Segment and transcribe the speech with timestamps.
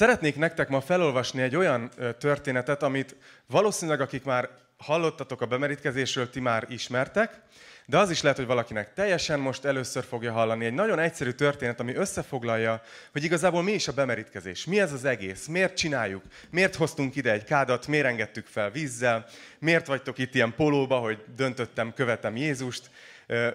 [0.00, 3.16] Szeretnék nektek ma felolvasni egy olyan történetet, amit
[3.46, 7.40] valószínűleg akik már hallottatok a bemerítkezésről, ti már ismertek,
[7.86, 10.64] de az is lehet, hogy valakinek teljesen most először fogja hallani.
[10.64, 12.82] Egy nagyon egyszerű történet, ami összefoglalja,
[13.12, 14.64] hogy igazából mi is a bemerítkezés.
[14.64, 15.46] Mi ez az egész?
[15.46, 16.22] Miért csináljuk?
[16.50, 17.86] Miért hoztunk ide egy kádat?
[17.86, 19.26] Miért engedtük fel vízzel?
[19.58, 22.90] Miért vagytok itt ilyen polóba, hogy döntöttem, követem Jézust?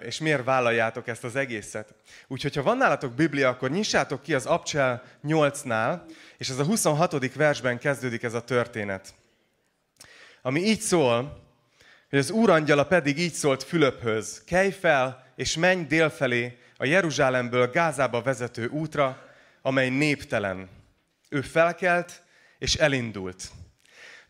[0.00, 1.94] És miért vállaljátok ezt az egészet.
[2.26, 6.00] Úgyhogy, ha van nálatok Biblia, akkor nyissátok ki az Abcsel 8-nál,
[6.38, 7.34] és ez a 26.
[7.34, 9.14] versben kezdődik ez a történet.
[10.42, 11.44] Ami így szól,
[12.08, 18.22] hogy az úrangyala pedig így szólt Fülöphöz, kelj fel, és menj délfelé a Jeruzsálemből Gázába
[18.22, 19.28] vezető útra,
[19.62, 20.68] amely néptelen.
[21.28, 22.22] Ő felkelt,
[22.58, 23.50] és elindult.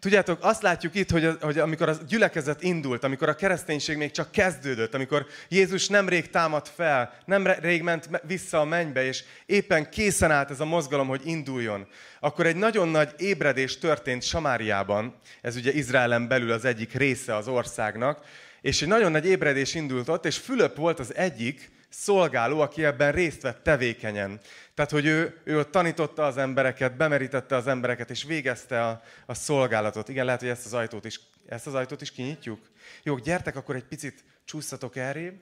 [0.07, 4.31] Tudjátok, azt látjuk itt, hogy, hogy amikor a gyülekezet indult, amikor a kereszténység még csak
[4.31, 10.51] kezdődött, amikor Jézus nemrég támadt fel, nemrég ment vissza a mennybe, és éppen készen állt
[10.51, 11.87] ez a mozgalom, hogy induljon,
[12.21, 17.49] akkor egy nagyon nagy ébredés történt Samáriában, ez ugye Izraelen belül az egyik része az
[17.49, 18.25] országnak,
[18.61, 23.13] és egy nagyon nagy ébredés indult ott, és Fülöp volt az egyik, szolgáló, aki ebben
[23.13, 24.41] részt vett tevékenyen.
[24.75, 29.35] Tehát, hogy ő, ő ott tanította az embereket, bemerítette az embereket, és végezte a, a
[29.35, 30.09] szolgálatot.
[30.09, 32.71] Igen, lehet, hogy ezt az ajtót is, ezt az ajtót is kinyitjuk.
[33.03, 35.41] Jó, gyertek, akkor egy picit csúszatok errébb.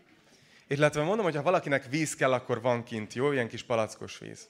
[0.66, 3.32] Illetve mondom, hogy ha valakinek víz kell, akkor van kint, jó?
[3.32, 4.48] Ilyen kis palackos víz.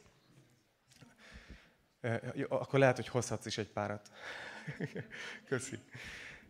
[2.35, 4.11] Jó, akkor lehet, hogy hozhatsz is egy párat.
[5.49, 5.79] Köszi.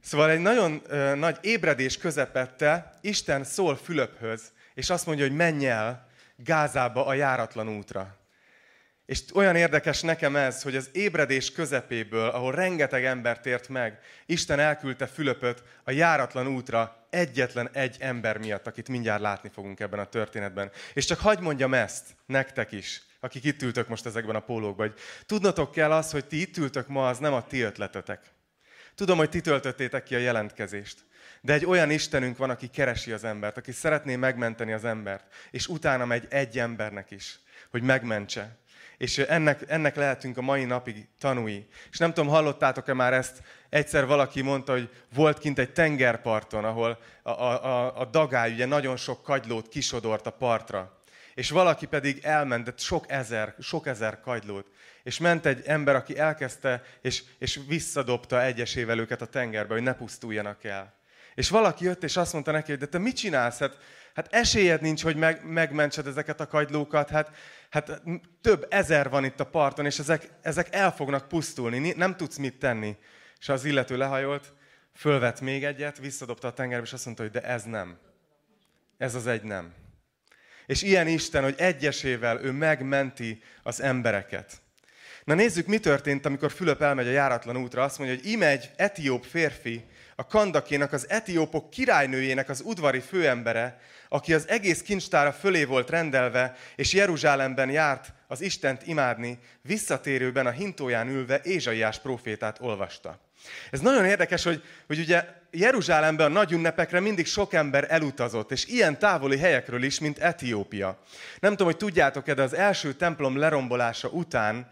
[0.01, 0.83] Szóval egy nagyon
[1.19, 7.69] nagy ébredés közepette Isten szól Fülöphöz, és azt mondja, hogy menj el Gázába a járatlan
[7.69, 8.17] útra.
[9.07, 14.59] És olyan érdekes nekem ez, hogy az ébredés közepéből, ahol rengeteg ember tért meg, Isten
[14.59, 20.05] elküldte Fülöpöt a járatlan útra egyetlen egy ember miatt, akit mindjárt látni fogunk ebben a
[20.05, 20.71] történetben.
[20.95, 24.99] És csak hagyd mondjam ezt nektek is, akik itt ültök most ezekben a pólókban, hogy
[25.27, 28.34] tudnotok kell az, hogy ti itt ültök ma, az nem a ti ötletetek.
[28.95, 30.99] Tudom, hogy ti töltöttétek ki a jelentkezést.
[31.41, 35.67] De egy olyan Istenünk van, aki keresi az embert, aki szeretné megmenteni az embert, és
[35.67, 37.39] utána megy egy embernek is,
[37.71, 38.57] hogy megmentse.
[38.97, 41.69] És ennek, ennek lehetünk a mai napig tanúi.
[41.91, 46.99] És nem tudom, hallottátok-e már ezt, egyszer valaki mondta, hogy volt kint egy tengerparton, ahol
[47.23, 50.99] a, a, a dagály ugye nagyon sok kagylót kisodort a partra.
[51.35, 54.67] És valaki pedig elment, de sok ezer, sok ezer kagylót.
[55.05, 59.95] És ment egy ember, aki elkezdte, és, és visszadobta egyesével őket a tengerbe, hogy ne
[59.95, 60.95] pusztuljanak el.
[61.35, 63.59] És valaki jött, és azt mondta neki, hogy de te mit csinálsz?
[63.59, 63.79] Hát,
[64.15, 67.09] hát esélyed nincs, hogy meg, megmentsed ezeket a kagylókat.
[67.09, 67.31] Hát,
[67.71, 68.03] hát
[68.41, 71.93] több ezer van itt a parton, és ezek, ezek el fognak pusztulni.
[71.97, 72.97] Nem tudsz mit tenni.
[73.41, 74.53] És az illető lehajolt,
[74.95, 77.99] fölvett még egyet, visszadobta a tengerbe, és azt mondta, hogy de ez nem.
[78.99, 79.75] Ez az egy nem.
[80.67, 84.63] És ilyen Isten, hogy egyesével ő megmenti az embereket.
[85.25, 87.83] Na nézzük, mi történt, amikor Fülöp elmegy a járatlan útra.
[87.83, 89.85] Azt mondja, hogy íme egy etióp férfi,
[90.17, 96.57] a Kandakénak, az etiópok királynőjének az udvari főembere, aki az egész kincstára fölé volt rendelve,
[96.77, 103.19] és Jeruzsálemben járt az Istent imádni, visszatérőben a hintóján ülve Ézsaiás profétát olvasta.
[103.71, 108.67] Ez nagyon érdekes, hogy, hogy ugye Jeruzsálemben a nagy ünnepekre mindig sok ember elutazott, és
[108.67, 111.03] ilyen távoli helyekről is, mint Etiópia.
[111.41, 114.69] Nem tudom, hogy tudjátok-e, de az első templom lerombolása után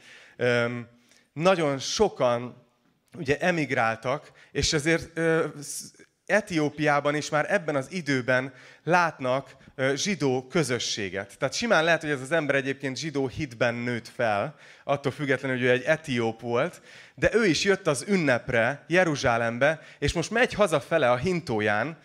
[1.33, 2.67] nagyon sokan
[3.17, 5.21] ugye emigráltak, és ezért
[6.27, 8.53] Etiópiában is már ebben az időben
[8.85, 9.57] látnak
[9.95, 11.39] zsidó közösséget.
[11.39, 14.55] Tehát simán lehet, hogy ez az ember egyébként zsidó hitben nőtt fel,
[14.85, 16.83] attól függetlenül, hogy ő egy etióp volt,
[17.15, 21.99] de ő is jött az ünnepre Jeruzsálembe, és most megy hazafele a hintóján,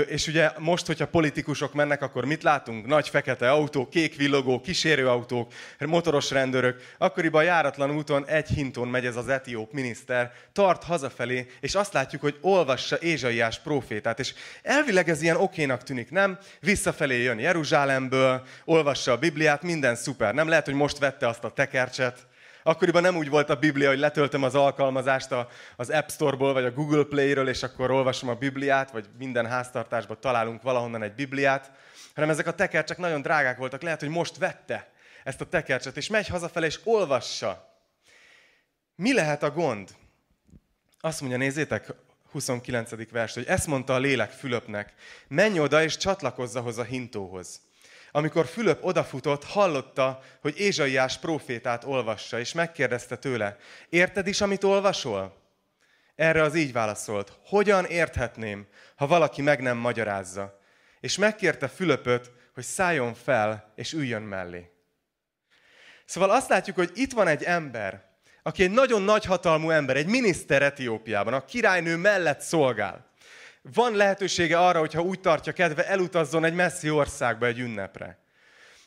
[0.00, 2.86] és ugye most, hogyha politikusok mennek, akkor mit látunk?
[2.86, 6.80] Nagy fekete autó, kék villogó, kísérőautók, motoros rendőrök.
[6.98, 11.92] Akkoriban a járatlan úton egy hinton megy ez az etióp miniszter, tart hazafelé, és azt
[11.92, 14.18] látjuk, hogy olvassa Ézsaiás profétát.
[14.18, 16.38] És elvileg ez ilyen okénak tűnik, nem?
[16.60, 20.34] Visszafelé jön Jeruzsálemből, olvassa a Bibliát, minden szuper.
[20.34, 22.26] Nem lehet, hogy most vette azt a tekercset,
[22.66, 25.34] Akkoriban nem úgy volt a Biblia, hogy letöltöm az alkalmazást
[25.76, 30.20] az App Store-ból, vagy a Google Play-ről, és akkor olvasom a Bibliát, vagy minden háztartásban
[30.20, 31.70] találunk valahonnan egy Bibliát,
[32.14, 33.82] hanem ezek a tekercsek nagyon drágák voltak.
[33.82, 34.92] Lehet, hogy most vette
[35.24, 37.78] ezt a tekercset, és megy hazafele, és olvassa.
[38.94, 39.90] Mi lehet a gond?
[41.00, 41.94] Azt mondja, nézzétek,
[42.30, 43.10] 29.
[43.10, 44.94] vers, hogy ezt mondta a lélek Fülöpnek,
[45.28, 47.60] menj oda és csatlakozz ahhoz a hintóhoz.
[48.16, 53.56] Amikor Fülöp odafutott, hallotta, hogy Ézsaiás profétát olvassa, és megkérdezte tőle,
[53.88, 55.36] érted is, amit olvasol?
[56.14, 60.60] Erre az így válaszolt, hogyan érthetném, ha valaki meg nem magyarázza?
[61.00, 64.70] És megkérte Fülöpöt, hogy szálljon fel, és üljön mellé.
[66.04, 68.04] Szóval azt látjuk, hogy itt van egy ember,
[68.42, 73.06] aki egy nagyon nagyhatalmú ember, egy miniszter Etiópiában, a királynő mellett szolgál.
[73.72, 78.18] Van lehetősége arra, hogyha úgy tartja kedve, elutazzon egy messzi országba egy ünnepre.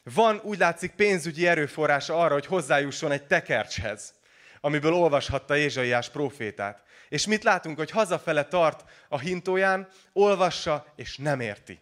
[0.03, 4.13] Van, úgy látszik, pénzügyi erőforrása arra, hogy hozzájusson egy tekercshez,
[4.61, 6.83] amiből olvashatta Ézsaiás profétát.
[7.09, 11.79] És mit látunk, hogy hazafele tart a hintóján, olvassa, és nem érti.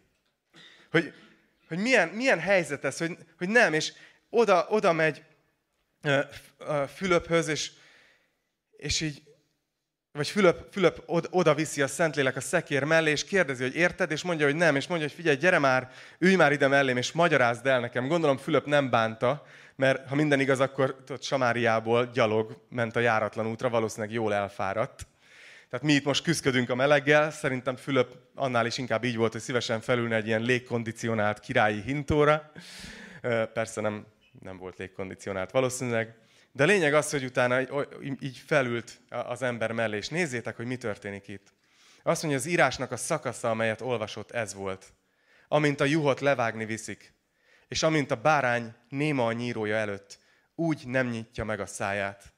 [0.91, 1.13] Hogy,
[1.67, 3.93] hogy milyen, milyen helyzet ez, hogy, hogy nem, és
[4.29, 5.23] oda, oda megy
[6.95, 7.71] Fülöphöz, és,
[8.77, 9.21] és így,
[10.17, 14.23] vagy Fülöp, Fülöp oda viszi a Szentlélek a szekér mellé, és kérdezi, hogy érted, és
[14.23, 17.65] mondja, hogy nem, és mondja, hogy figyelj, gyere már, ülj már ide mellém, és magyarázd
[17.65, 18.07] el nekem.
[18.07, 23.47] Gondolom Fülöp nem bánta, mert ha minden igaz, akkor tudod, Samáriából gyalog ment a járatlan
[23.47, 25.07] útra, valószínűleg jól elfáradt.
[25.69, 29.41] Tehát mi itt most küzdködünk a meleggel, szerintem Fülöp annál is inkább így volt, hogy
[29.41, 32.51] szívesen felülne egy ilyen légkondicionált királyi hintóra.
[33.53, 34.05] Persze nem,
[34.41, 36.15] nem volt légkondicionált valószínűleg.
[36.57, 37.59] De lényeg az, hogy utána
[38.19, 41.53] így felült az ember mellé, és nézzétek, hogy mi történik itt.
[42.03, 44.93] Azt mondja, az írásnak a szakasza, amelyet olvasott, ez volt.
[45.47, 47.13] Amint a juhot levágni viszik,
[47.67, 50.19] és amint a bárány néma a nyírója előtt,
[50.55, 52.33] úgy nem nyitja meg a száját.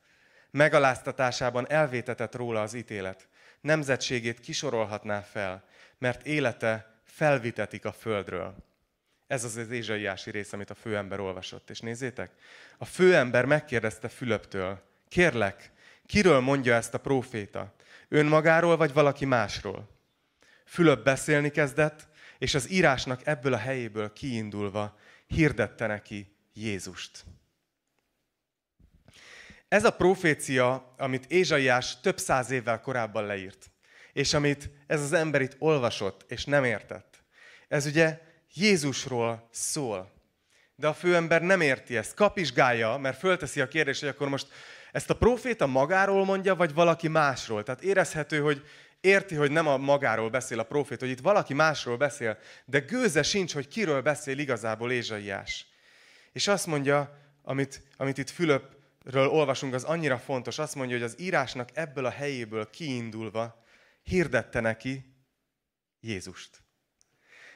[0.51, 3.27] Megaláztatásában elvétetett róla az ítélet.
[3.61, 5.63] Nemzetségét kisorolhatná fel,
[5.97, 8.68] mert élete felvitetik a földről.
[9.29, 11.69] Ez az az ézsaiási rész, amit a főember olvasott.
[11.69, 12.31] És nézzétek,
[12.77, 15.71] a főember megkérdezte Fülöptől, kérlek,
[16.05, 17.73] kiről mondja ezt a próféta?
[18.07, 19.89] Önmagáról vagy valaki másról?
[20.65, 24.97] Fülöp beszélni kezdett, és az írásnak ebből a helyéből kiindulva
[25.27, 27.23] hirdette neki Jézust.
[29.67, 33.71] Ez a profécia, amit Ézsaiás több száz évvel korábban leírt,
[34.13, 37.23] és amit ez az ember itt olvasott, és nem értett,
[37.67, 40.11] ez ugye Jézusról szól.
[40.75, 44.47] De a főember nem érti ezt, kapizsgálja, mert fölteszi a kérdést, hogy akkor most
[44.91, 47.63] ezt a proféta magáról mondja, vagy valaki másról.
[47.63, 48.63] Tehát érezhető, hogy
[49.01, 53.23] érti, hogy nem a magáról beszél a profét, hogy itt valaki másról beszél, de gőze
[53.23, 55.67] sincs, hogy kiről beszél igazából Ézsaiás.
[56.31, 61.19] És azt mondja, amit, amit itt Fülöpről olvasunk, az annyira fontos, azt mondja, hogy az
[61.19, 63.63] írásnak ebből a helyéből kiindulva
[64.03, 65.13] hirdette neki
[65.99, 66.57] Jézust.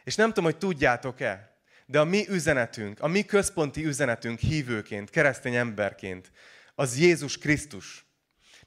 [0.04, 1.54] És nem tudom, hogy tudjátok-e,
[1.86, 6.32] de a mi üzenetünk, a mi központi üzenetünk hívőként, keresztény emberként,
[6.76, 8.06] az Jézus Krisztus.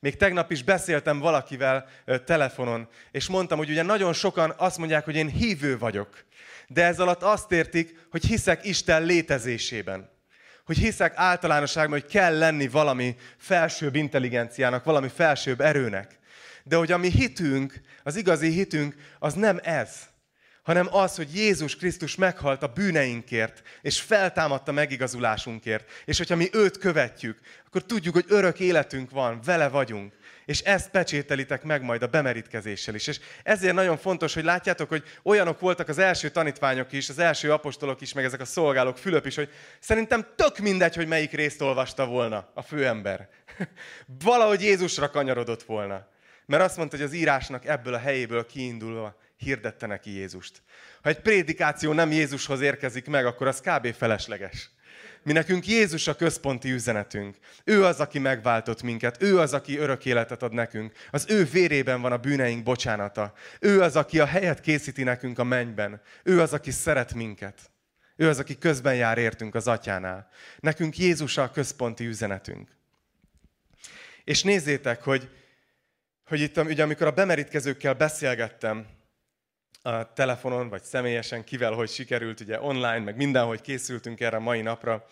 [0.00, 1.88] Még tegnap is beszéltem valakivel
[2.24, 6.24] telefonon, és mondtam, hogy ugye nagyon sokan azt mondják, hogy én hívő vagyok.
[6.68, 10.10] De ez alatt azt értik, hogy hiszek Isten létezésében.
[10.64, 16.18] Hogy hiszek általánosságban, hogy kell lenni valami felsőbb intelligenciának, valami felsőbb erőnek.
[16.64, 20.08] De hogy a mi hitünk, az igazi hitünk, az nem ez
[20.66, 25.90] hanem az, hogy Jézus Krisztus meghalt a bűneinkért, és feltámadta megigazulásunkért.
[26.04, 30.12] És hogyha mi őt követjük, akkor tudjuk, hogy örök életünk van, vele vagyunk.
[30.44, 33.06] És ezt pecsételitek meg majd a bemerítkezéssel is.
[33.06, 37.52] És ezért nagyon fontos, hogy látjátok, hogy olyanok voltak az első tanítványok is, az első
[37.52, 41.60] apostolok is, meg ezek a szolgálók, Fülöp is, hogy szerintem tök mindegy, hogy melyik részt
[41.60, 43.28] olvasta volna a főember.
[44.24, 46.06] Valahogy Jézusra kanyarodott volna.
[46.46, 50.62] Mert azt mondta, hogy az írásnak ebből a helyéből kiindulva hirdette neki Jézust.
[51.02, 53.94] Ha egy prédikáció nem Jézushoz érkezik meg, akkor az kb.
[53.94, 54.70] felesleges.
[55.22, 57.36] Mi nekünk Jézus a központi üzenetünk.
[57.64, 59.22] Ő az, aki megváltott minket.
[59.22, 60.92] Ő az, aki örök életet ad nekünk.
[61.10, 63.32] Az ő vérében van a bűneink bocsánata.
[63.60, 66.00] Ő az, aki a helyet készíti nekünk a mennyben.
[66.22, 67.70] Ő az, aki szeret minket.
[68.16, 70.28] Ő az, aki közben jár értünk az atyánál.
[70.60, 72.69] Nekünk Jézus a központi üzenetünk.
[74.24, 75.31] És nézzétek, hogy,
[76.26, 78.86] hogy itt, ugye, amikor a bemerítkezőkkel beszélgettem,
[79.86, 84.60] a telefonon, vagy személyesen, kivel hogy sikerült, ugye online, meg mindenhogy készültünk erre a mai
[84.62, 85.06] napra.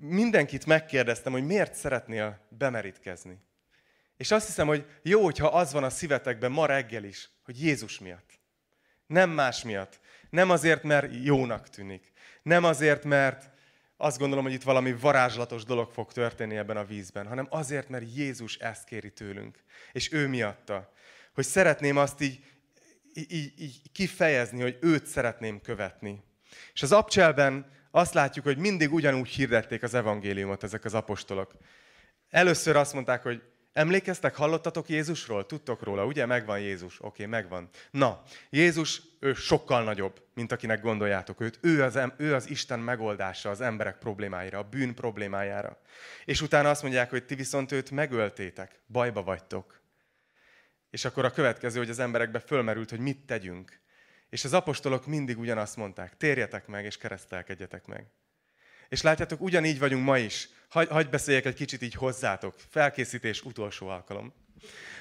[0.00, 3.38] Mindenkit megkérdeztem, hogy miért szeretnél bemerítkezni.
[4.16, 7.98] És azt hiszem, hogy jó, hogyha az van a szívetekben ma reggel is, hogy Jézus
[7.98, 8.38] miatt.
[9.06, 10.00] Nem más miatt.
[10.30, 12.12] Nem azért, mert jónak tűnik.
[12.42, 13.50] Nem azért, mert
[13.96, 18.16] azt gondolom, hogy itt valami varázslatos dolog fog történni ebben a vízben, hanem azért, mert
[18.16, 19.58] Jézus ezt kéri tőlünk.
[19.92, 20.92] És ő miatta.
[21.34, 22.40] Hogy szeretném azt így
[23.18, 26.22] így, így kifejezni, hogy őt szeretném követni.
[26.72, 31.52] És az abcselben azt látjuk, hogy mindig ugyanúgy hirdették az evangéliumot ezek az apostolok.
[32.30, 35.46] Először azt mondták, hogy emlékeztek, hallottatok Jézusról?
[35.46, 36.26] Tudtok róla, ugye?
[36.26, 36.98] Megvan Jézus.
[37.00, 37.68] Oké, megvan.
[37.90, 41.58] Na, Jézus, ő sokkal nagyobb, mint akinek gondoljátok őt.
[41.62, 45.80] Ő az, ő az Isten megoldása az emberek problémáira, a bűn problémájára.
[46.24, 49.77] És utána azt mondják, hogy ti viszont őt megöltétek, bajba vagytok.
[50.90, 53.80] És akkor a következő, hogy az emberekbe fölmerült, hogy mit tegyünk.
[54.30, 58.06] És az apostolok mindig ugyanazt mondták, térjetek meg és keresztelkedjetek meg.
[58.88, 60.48] És látjátok, ugyanígy vagyunk ma is.
[60.68, 62.54] Hagy, hagy beszéljek egy kicsit így hozzátok.
[62.68, 64.32] Felkészítés utolsó alkalom.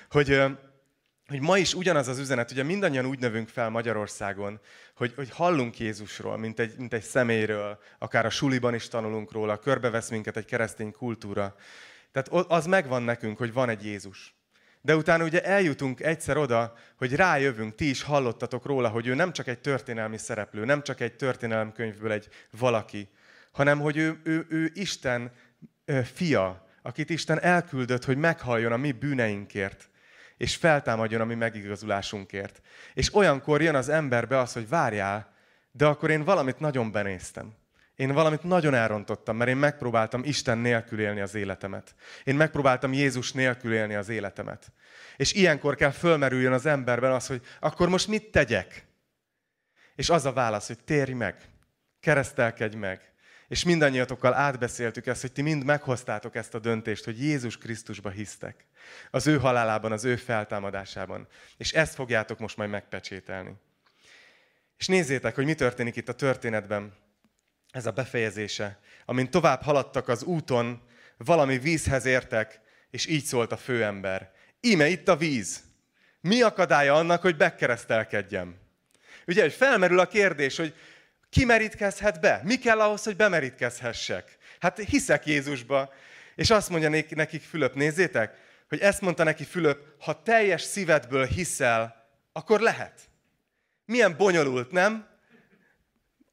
[0.09, 0.41] Hogy,
[1.27, 4.59] hogy ma is ugyanaz az üzenet, ugye mindannyian úgy növünk fel Magyarországon,
[4.95, 9.59] hogy, hogy hallunk Jézusról, mint egy, mint egy személyről, akár a suliban is tanulunk róla,
[9.59, 11.55] körbevesz minket egy keresztény kultúra.
[12.11, 14.36] Tehát az megvan nekünk, hogy van egy Jézus.
[14.87, 19.33] De utána ugye eljutunk egyszer oda, hogy rájövünk, ti is hallottatok róla, hogy ő nem
[19.33, 23.09] csak egy történelmi szereplő, nem csak egy történelemkönyvből egy valaki,
[23.51, 25.31] hanem hogy ő, ő, ő Isten
[26.13, 29.89] fia, akit Isten elküldött, hogy meghalljon a mi bűneinkért,
[30.37, 32.61] és feltámadjon a mi megigazulásunkért.
[32.93, 35.33] És olyankor jön az emberbe az, hogy várjál,
[35.71, 37.53] de akkor én valamit nagyon benéztem.
[37.97, 41.95] Én valamit nagyon elrontottam, mert én megpróbáltam Isten nélkül élni az életemet.
[42.23, 44.71] Én megpróbáltam Jézus nélkül élni az életemet.
[45.15, 48.85] És ilyenkor kell fölmerüljön az emberben az, hogy akkor most mit tegyek?
[49.95, 51.35] És az a válasz, hogy térj meg,
[51.99, 53.11] keresztelkedj meg.
[53.47, 58.65] És mindannyiatokkal átbeszéltük ezt, hogy ti mind meghoztátok ezt a döntést, hogy Jézus Krisztusba hisztek.
[59.11, 61.27] Az ő halálában, az ő feltámadásában.
[61.57, 63.53] És ezt fogjátok most majd megpecsételni.
[64.77, 67.05] És nézzétek, hogy mi történik itt a történetben
[67.77, 68.79] ez a befejezése.
[69.05, 70.81] Amint tovább haladtak az úton,
[71.17, 72.59] valami vízhez értek,
[72.91, 74.31] és így szólt a főember.
[74.61, 75.63] Íme itt a víz.
[76.21, 78.55] Mi akadálya annak, hogy bekeresztelkedjem?
[79.27, 80.75] Ugye, hogy felmerül a kérdés, hogy
[81.29, 82.41] ki merítkezhet be?
[82.43, 84.37] Mi kell ahhoz, hogy bemerítkezhessek?
[84.59, 85.93] Hát hiszek Jézusba.
[86.35, 88.35] És azt mondja nekik Fülöp, nézzétek,
[88.69, 92.99] hogy ezt mondta neki Fülöp, ha teljes szívedből hiszel, akkor lehet.
[93.85, 95.16] Milyen bonyolult, nem?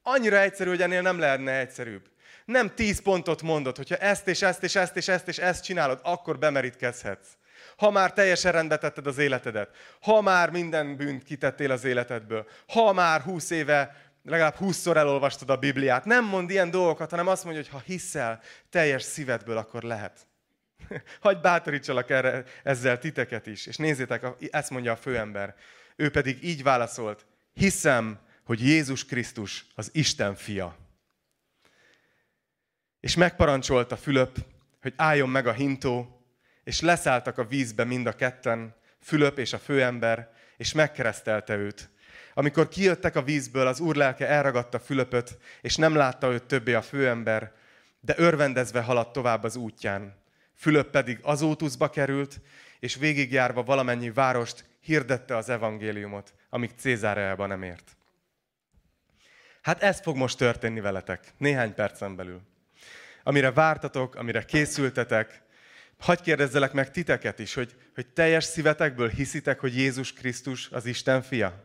[0.07, 2.11] Annyira egyszerű, hogy ennél nem lehetne egyszerűbb.
[2.45, 6.01] Nem tíz pontot mondod, hogyha ezt és ezt és ezt és ezt és ezt csinálod,
[6.03, 7.29] akkor bemerítkezhetsz.
[7.77, 9.71] Ha már teljesen rendbe tetted az életedet,
[10.01, 15.57] ha már minden bűnt kitettél az életedből, ha már húsz éve legalább húszszor elolvastad a
[15.57, 16.05] Bibliát.
[16.05, 20.27] Nem mond ilyen dolgokat, hanem azt mondja, hogy ha hiszel teljes szívedből, akkor lehet.
[21.21, 23.67] Hagy bátorítsalak erre, ezzel titeket is.
[23.67, 25.55] És nézzétek, ezt mondja a főember.
[25.97, 30.77] Ő pedig így válaszolt, hiszem, hogy Jézus Krisztus az Isten fia.
[33.01, 34.39] És megparancsolta Fülöp,
[34.81, 36.25] hogy álljon meg a hintó,
[36.65, 41.91] és leszálltak a vízbe mind a ketten, Fülöp és a főember, és megkeresztelte őt.
[42.35, 46.83] Amikor kijöttek a vízből, az úr lelke elragadta Fülöpöt, és nem látta őt többé a
[46.83, 47.53] főember,
[48.01, 50.23] de örvendezve haladt tovább az útján.
[50.55, 52.41] Fülöp pedig Azótuszba került,
[52.81, 57.97] és végigjárva valamennyi várost hirdette az evangéliumot, amíg Cézáreában nem ért.
[59.65, 62.41] Hát ez fog most történni veletek, néhány percen belül.
[63.23, 65.43] Amire vártatok, amire készültetek,
[65.99, 71.23] hagyj kérdezzelek meg titeket is, hogy, hogy teljes szívetekből hiszitek, hogy Jézus Krisztus az Isten
[71.23, 71.65] fia?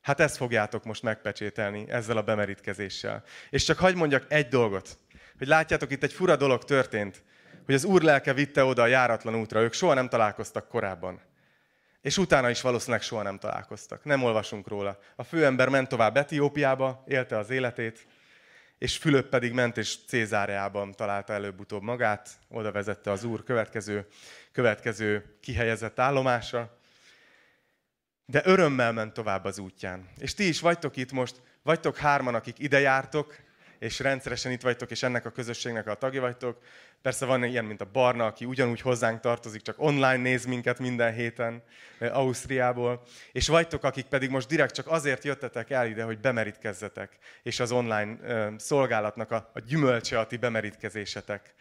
[0.00, 3.24] Hát ezt fogjátok most megpecsételni ezzel a bemerítkezéssel.
[3.50, 4.98] És csak hagyd mondjak egy dolgot,
[5.38, 7.22] hogy látjátok, itt egy fura dolog történt,
[7.64, 11.20] hogy az úr lelke vitte oda a járatlan útra, ők soha nem találkoztak korábban.
[12.06, 14.04] És utána is valószínűleg soha nem találkoztak.
[14.04, 14.98] Nem olvasunk róla.
[15.16, 18.06] A főember ment tovább Etiópiába, élte az életét,
[18.78, 24.06] és Fülöp pedig ment és Cézáreában találta előbb-utóbb magát, oda vezette az úr következő,
[24.52, 26.78] következő kihelyezett állomásra,
[28.24, 30.08] de örömmel ment tovább az útján.
[30.18, 33.36] És ti is vagytok itt most, vagytok hárman, akik ide jártok,
[33.78, 36.58] és rendszeresen itt vagytok, és ennek a közösségnek a tagja vagytok.
[37.02, 41.14] Persze van ilyen, mint a Barna, aki ugyanúgy hozzánk tartozik, csak online néz minket minden
[41.14, 41.62] héten
[42.00, 43.02] Ausztriából.
[43.32, 47.72] És vagytok, akik pedig most direkt csak azért jöttetek el ide, hogy bemerítkezzetek, és az
[47.72, 48.16] online
[48.58, 51.54] szolgálatnak a, a gyümölcse a ti bemerítkezésetek.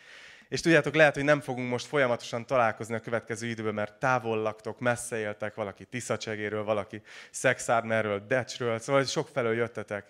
[0.50, 4.80] És tudjátok, lehet, hogy nem fogunk most folyamatosan találkozni a következő időben, mert távol laktok,
[4.80, 10.08] messze éltek, valaki Tiszacsegéről, valaki Szexármerről, Decsről, szóval sok felől jöttetek.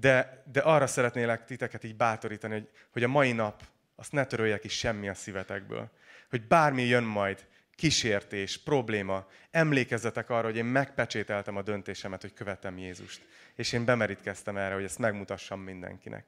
[0.00, 3.62] De, de arra szeretnélek titeket így bátorítani, hogy, hogy a mai nap
[3.96, 5.90] azt ne törölje ki semmi a szívetekből.
[6.30, 12.78] Hogy bármi jön majd, kísértés, probléma, emlékezzetek arra, hogy én megpecsételtem a döntésemet, hogy követem
[12.78, 13.26] Jézust.
[13.54, 16.26] És én bemerítkeztem erre, hogy ezt megmutassam mindenkinek.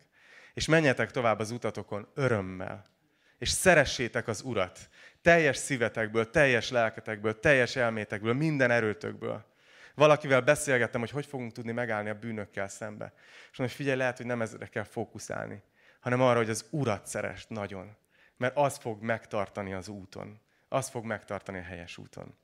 [0.55, 2.85] És menjetek tovább az utatokon örömmel.
[3.39, 4.89] És szeressétek az Urat.
[5.23, 9.45] Teljes szívetekből, teljes lelketekből, teljes elmétekből, minden erőtökből.
[9.97, 13.13] Valakivel beszélgettem, hogy hogy fogunk tudni megállni a bűnökkel szembe.
[13.51, 15.63] És mondom, hogy figyelj, lehet, hogy nem ezre kell fókuszálni,
[16.01, 17.97] hanem arra, hogy az Urat szerest nagyon.
[18.37, 20.41] Mert az fog megtartani az úton.
[20.69, 22.35] Az fog megtartani a helyes úton.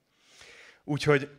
[0.83, 1.29] Úgyhogy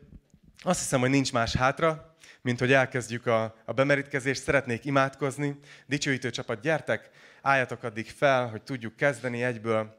[0.62, 4.42] azt hiszem, hogy nincs más hátra, mint hogy elkezdjük a, a bemerítkezést.
[4.42, 5.58] Szeretnék imádkozni.
[5.86, 7.10] Dicsőítő csapat, gyertek,
[7.42, 9.96] álljatok addig fel, hogy tudjuk kezdeni egyből.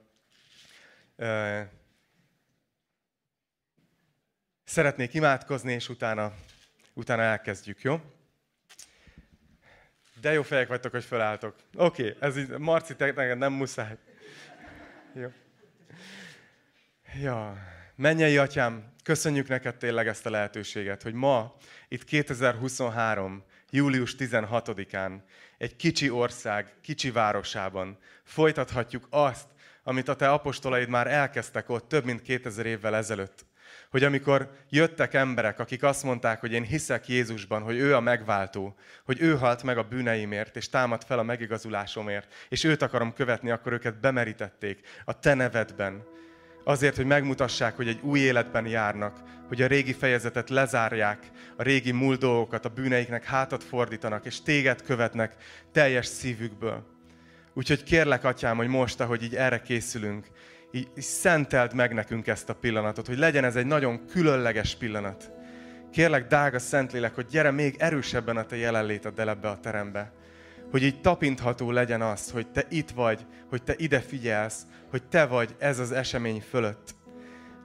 [4.65, 6.33] Szeretnék imádkozni, és utána,
[6.93, 8.01] utána elkezdjük, jó?
[10.21, 11.55] De jó fejek vagytok, hogy felálltok.
[11.75, 13.97] Oké, ez így, Marci, te neked nem muszáj.
[15.13, 15.31] Jó.
[17.21, 17.57] Ja,
[17.95, 21.55] mennyei atyám, köszönjük neked tényleg ezt a lehetőséget, hogy ma,
[21.87, 25.21] itt 2023, július 16-án,
[25.57, 29.47] egy kicsi ország, kicsi városában folytathatjuk azt,
[29.83, 33.45] amit a te apostolaid már elkezdtek ott több mint 2000 évvel ezelőtt.
[33.95, 38.75] Hogy amikor jöttek emberek, akik azt mondták, hogy én hiszek Jézusban, hogy ő a megváltó,
[39.05, 43.51] hogy ő halt meg a bűneimért, és támad fel a megigazulásomért, és őt akarom követni,
[43.51, 46.03] akkor őket bemerítették a te nevedben.
[46.63, 51.19] Azért, hogy megmutassák, hogy egy új életben járnak, hogy a régi fejezetet lezárják,
[51.57, 55.35] a régi múlt dolgokat, a bűneiknek hátat fordítanak, és téged követnek
[55.71, 56.93] teljes szívükből.
[57.53, 60.27] Úgyhogy kérlek, atyám, hogy most, ahogy így erre készülünk,
[60.75, 65.31] így, így szenteld meg nekünk ezt a pillanatot, hogy legyen ez egy nagyon különleges pillanat.
[65.91, 70.11] Kérlek, drága Szentlélek, hogy gyere még erősebben a te jelenléteddel ebbe a terembe.
[70.71, 75.25] Hogy így tapintható legyen az, hogy te itt vagy, hogy te ide figyelsz, hogy te
[75.25, 76.95] vagy ez az esemény fölött.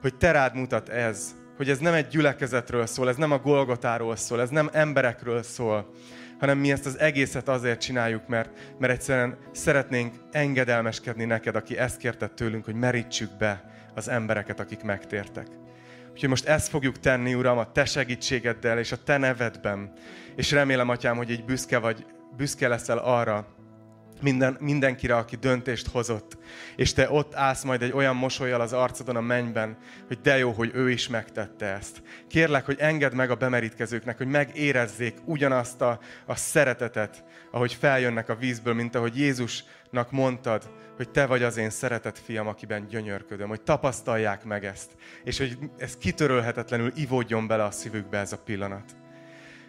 [0.01, 4.15] Hogy te rád mutat ez, hogy ez nem egy gyülekezetről szól, ez nem a Golgotáról
[4.15, 5.93] szól, ez nem emberekről szól,
[6.41, 11.97] hanem mi ezt az egészet azért csináljuk, mert, mert egyszerűen szeretnénk engedelmeskedni neked, aki ezt
[11.97, 15.47] kérted tőlünk, hogy merítsük be az embereket, akik megtértek.
[16.11, 19.91] Úgyhogy most ezt fogjuk tenni, Uram, a Te segítségeddel és a Te nevedben.
[20.35, 22.05] És remélem, Atyám, hogy így büszke vagy,
[22.37, 23.47] büszke leszel arra,
[24.21, 26.37] minden, mindenkire, aki döntést hozott.
[26.75, 30.51] És te ott állsz majd egy olyan mosolyjal az arcodon a mennyben, hogy de jó,
[30.51, 32.01] hogy ő is megtette ezt.
[32.27, 38.35] Kérlek, hogy engedd meg a bemerítkezőknek, hogy megérezzék ugyanazt a, a szeretetet, ahogy feljönnek a
[38.35, 43.61] vízből, mint ahogy Jézusnak mondtad, hogy te vagy az én szeretett fiam, akiben gyönyörködöm, hogy
[43.61, 44.91] tapasztalják meg ezt,
[45.23, 48.95] és hogy ez kitörölhetetlenül ivódjon bele a szívükbe ez a pillanat.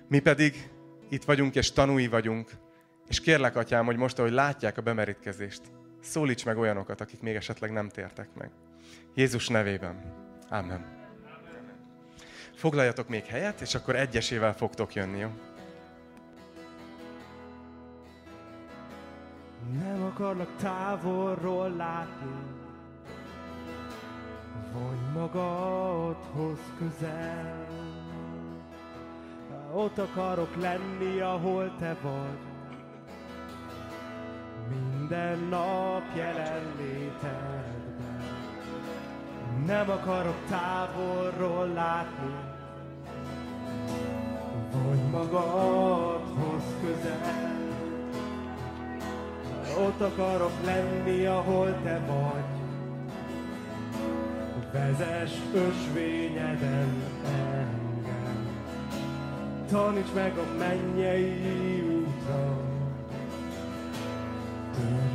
[0.08, 0.70] Mi pedig
[1.08, 2.50] itt vagyunk és tanúi vagyunk,
[3.12, 5.62] és kérlek, atyám, hogy most, ahogy látják a bemerítkezést,
[6.00, 8.50] szólíts meg olyanokat, akik még esetleg nem tértek meg.
[9.14, 10.14] Jézus nevében.
[10.48, 10.84] Amen.
[12.54, 15.28] Foglaljatok még helyet, és akkor egyesével fogtok jönni, jó?
[19.72, 22.36] Nem akarlak távolról látni,
[24.72, 27.66] vonj magadhoz közel.
[29.72, 32.50] Ott akarok lenni, ahol te vagy
[35.12, 37.70] minden nap jelenlétedben.
[39.66, 42.34] Nem akarok távolról látni,
[44.70, 47.60] vagy magadhoz közel.
[49.78, 52.60] Ott akarok lenni, ahol te vagy.
[54.72, 58.48] Vezess ösvényeden engem.
[59.70, 62.71] Taníts meg a mennyei útra,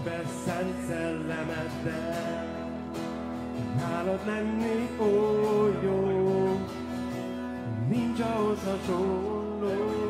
[0.04, 2.46] Töltsd szent szellemeddel,
[3.78, 5.06] nálad lenni ó
[5.84, 6.60] jó,
[7.90, 10.06] nincs ahhoz hasonló.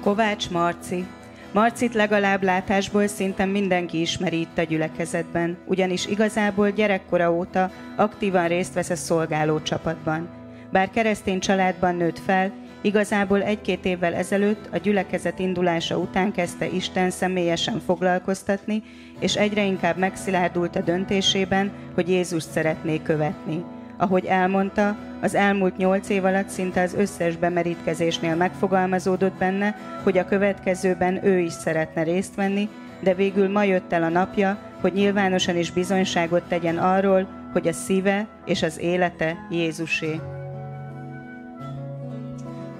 [0.00, 1.06] Kovács Marci.
[1.52, 8.74] Marcit legalább látásból szinte mindenki ismeri itt a gyülekezetben, ugyanis igazából gyerekkora óta aktívan részt
[8.74, 10.28] vesz a szolgáló csapatban.
[10.72, 17.10] Bár keresztény családban nőtt fel, Igazából egy-két évvel ezelőtt a gyülekezet indulása után kezdte Isten
[17.10, 18.82] személyesen foglalkoztatni,
[19.18, 23.64] és egyre inkább megszilárdult a döntésében, hogy Jézus szeretné követni.
[23.96, 30.24] Ahogy elmondta, az elmúlt nyolc év alatt szinte az összes bemerítkezésnél megfogalmazódott benne, hogy a
[30.24, 32.68] következőben ő is szeretne részt venni,
[33.00, 37.72] de végül ma jött el a napja, hogy nyilvánosan is bizonyságot tegyen arról, hogy a
[37.72, 40.20] szíve és az élete Jézusé.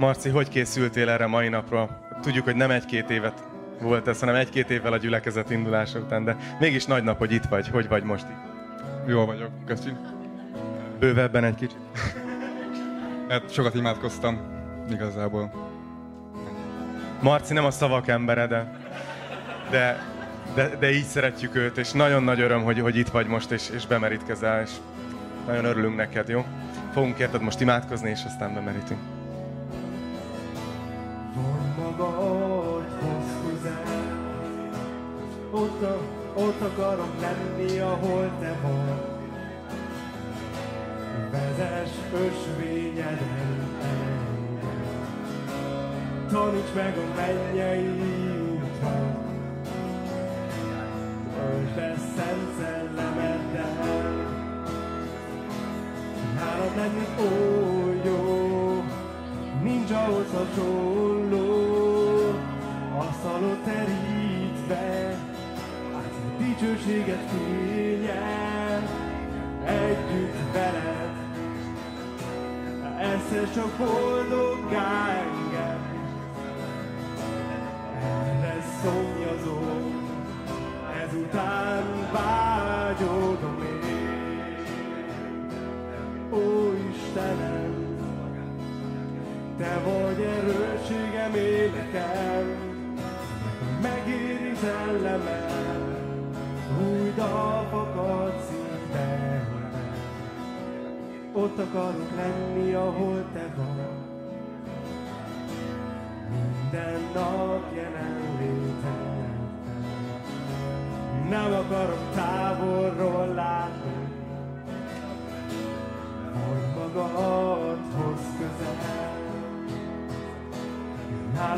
[0.00, 2.00] Marci, hogy készültél erre mai napra?
[2.22, 3.44] Tudjuk, hogy nem egy-két évet
[3.80, 7.44] volt ez, hanem egy-két évvel a gyülekezet indulása után, de mégis nagy nap, hogy itt
[7.44, 7.68] vagy.
[7.68, 9.08] Hogy vagy most itt?
[9.08, 9.92] Jól vagyok, köszi.
[10.98, 11.78] Bővebben egy kicsit.
[13.28, 14.40] Hát sokat imádkoztam,
[14.90, 15.52] igazából.
[17.22, 18.72] Marci nem a szavak embere, de,
[19.70, 20.02] de,
[20.54, 23.68] de, de így szeretjük őt, és nagyon nagy öröm, hogy, hogy itt vagy most, és,
[23.74, 24.70] és bemerítkezel, és
[25.46, 26.44] nagyon örülünk neked, jó?
[26.92, 29.00] Fogunk érted most imádkozni, és aztán bemerítünk
[31.78, 34.18] magadhoz közel.
[35.50, 35.98] Ott, a,
[36.34, 39.08] ott akarom lenni, ahol te vagy.
[41.30, 44.90] Vezess ösvényeden engem.
[46.30, 47.88] Taníts meg a mennyei
[48.52, 49.18] útra.
[51.34, 54.28] Töltsd be szent szellemeddel.
[56.34, 57.79] Nálad lenni ó
[59.70, 61.44] nincs ahhoz hasonló,
[62.98, 65.16] asztalot terítve,
[65.96, 68.82] át a dicsőséget fényel,
[69.64, 71.08] együtt veled.
[72.98, 75.22] Egyszer csak boldoggá
[91.20, 92.56] erősségem, életem,
[93.82, 95.98] megéri szellemem,
[96.80, 99.92] új dal fakad szívemben.
[101.32, 104.08] Ott akarok lenni, ahol Te vagy,
[106.30, 109.28] minden nap jelenléted.
[111.28, 114.08] Nem akarok távolról látni,
[116.32, 117.49] hogy magadhoz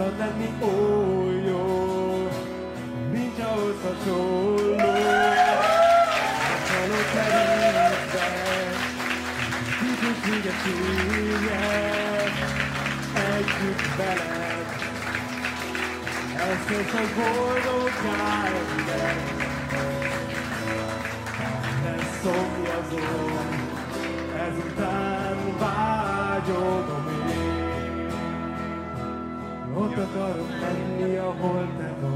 [0.02, 2.28] Nálad lenni oly jó,
[3.12, 4.76] nincs ahhoz hasonló.
[6.68, 8.28] Csalod terítve,
[9.80, 12.34] dicsőséget fényed,
[13.14, 14.66] együtt veled.
[16.36, 19.18] Ezt csak boldoggá engem,
[21.84, 23.48] lesz szomjazom,
[24.46, 27.21] ezután vágyodom én.
[29.92, 32.10] Ott akarok lenni, ahol te vagy,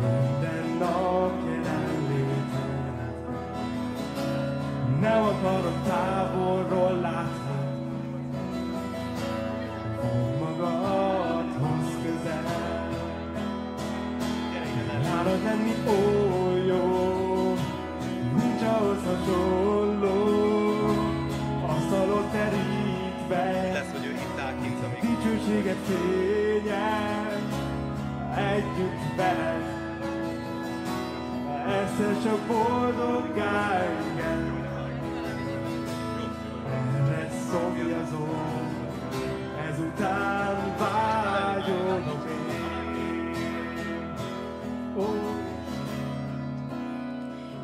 [0.00, 2.44] minden nap jelenléted.
[5.00, 7.45] Nem akarok távolról látni,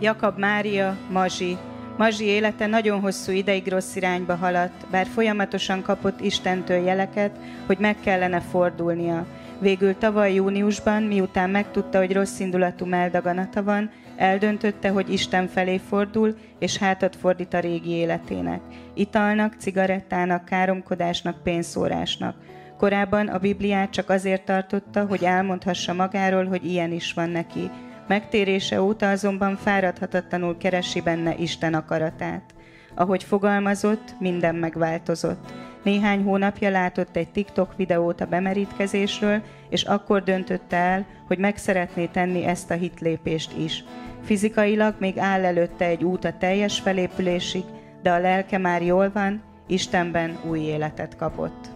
[0.03, 1.57] Jakab Mária, Mazsi.
[1.97, 7.97] Mazsi élete nagyon hosszú ideig rossz irányba haladt, bár folyamatosan kapott Istentől jeleket, hogy meg
[8.01, 9.27] kellene fordulnia.
[9.61, 16.37] Végül tavaly júniusban, miután megtudta, hogy rossz indulatú meldaganata van, eldöntötte, hogy Isten felé fordul,
[16.59, 18.61] és hátat fordít a régi életének.
[18.95, 22.37] Italnak, cigarettának, káromkodásnak, pénzszórásnak.
[22.79, 27.71] Korábban a Bibliát csak azért tartotta, hogy elmondhassa magáról, hogy ilyen is van neki.
[28.13, 32.55] Megtérése óta azonban fáradhatatlanul keresi benne Isten akaratát.
[32.95, 35.53] Ahogy fogalmazott, minden megváltozott.
[35.83, 42.07] Néhány hónapja látott egy TikTok videót a bemerítkezésről, és akkor döntötte el, hogy meg szeretné
[42.07, 43.85] tenni ezt a hitlépést is.
[44.23, 47.65] Fizikailag még áll előtte egy út a teljes felépülésig,
[48.03, 51.71] de a lelke már jól van, Istenben új életet kapott.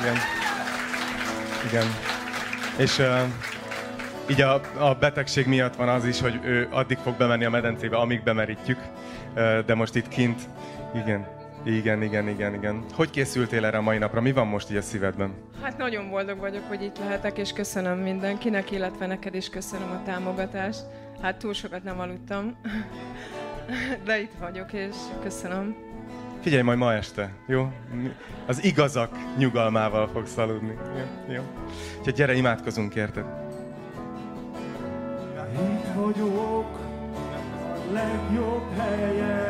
[0.00, 0.16] Igen.
[1.68, 2.17] Igen.
[2.78, 3.20] És uh,
[4.30, 7.96] így a, a betegség miatt van az is, hogy ő addig fog bemenni a medencébe,
[7.96, 8.78] amíg bemerítjük,
[9.34, 10.40] uh, de most itt kint.
[10.94, 11.26] Igen.
[11.64, 12.84] Igen, igen, igen, igen.
[12.94, 14.20] Hogy készültél erre a mai napra?
[14.20, 15.34] Mi van most így a szívedben?
[15.62, 20.02] Hát nagyon boldog vagyok, hogy itt lehetek, és köszönöm mindenkinek, illetve neked is köszönöm a
[20.04, 20.80] támogatást.
[21.22, 22.56] Hát túl sokat nem aludtam,
[24.06, 25.87] de itt vagyok, és köszönöm.
[26.40, 27.72] Figyelj majd ma este, jó?
[28.46, 30.76] Az igazak nyugalmával fogsz aludni.
[31.28, 31.34] Jó?
[31.34, 31.42] jó?
[31.98, 33.24] Úgyhogy gyere, imádkozunk érted.
[35.52, 36.78] Itt vagyok
[37.88, 39.47] a legjobb helyen.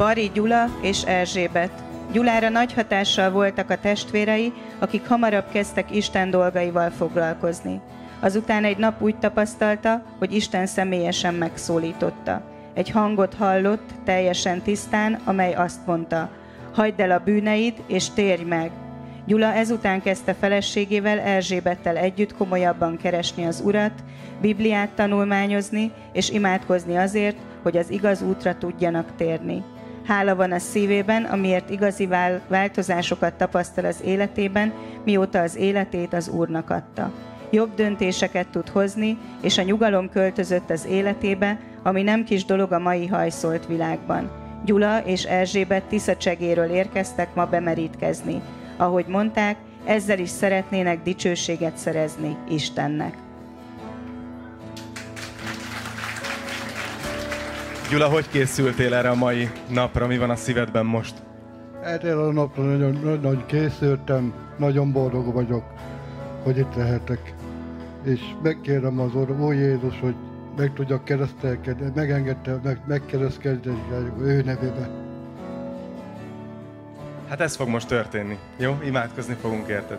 [0.00, 1.70] Bari Gyula és Erzsébet.
[2.12, 7.80] Gyulára nagy hatással voltak a testvérei, akik hamarabb kezdtek Isten dolgaival foglalkozni.
[8.20, 12.42] Azután egy nap úgy tapasztalta, hogy Isten személyesen megszólította.
[12.74, 16.30] Egy hangot hallott, teljesen tisztán, amely azt mondta,
[16.72, 18.70] hagyd el a bűneid, és térj meg.
[19.26, 24.02] Gyula ezután kezdte feleségével Erzsébettel együtt komolyabban keresni az Urat,
[24.40, 29.64] Bibliát tanulmányozni és imádkozni azért, hogy az igaz útra tudjanak térni.
[30.06, 34.72] Hála van a szívében, amiért igazi vál- változásokat tapasztal az életében,
[35.04, 37.12] mióta az életét az Úrnak adta.
[37.50, 42.78] Jobb döntéseket tud hozni, és a nyugalom költözött az életébe, ami nem kis dolog a
[42.78, 44.30] mai hajszolt világban.
[44.64, 48.42] Gyula és Erzsébet Tiszacsegéről érkeztek ma bemerítkezni.
[48.76, 53.16] Ahogy mondták, ezzel is szeretnének dicsőséget szerezni Istennek.
[57.90, 60.06] Gyula, hogy készültél erre a mai napra?
[60.06, 61.14] Mi van a szívedben most?
[61.82, 65.64] Erre a napra nagyon, nagyon készültem, nagyon boldog vagyok,
[66.42, 67.34] hogy itt lehetek.
[68.04, 70.14] És megkérem az Úr, Jézus, hogy
[70.56, 73.82] meg tudjak keresztelkedni, megengedte, meg, megkeresztelkedni
[74.20, 74.90] ő nevében.
[77.28, 78.38] Hát ez fog most történni.
[78.56, 78.78] Jó?
[78.84, 79.98] Imádkozni fogunk érted.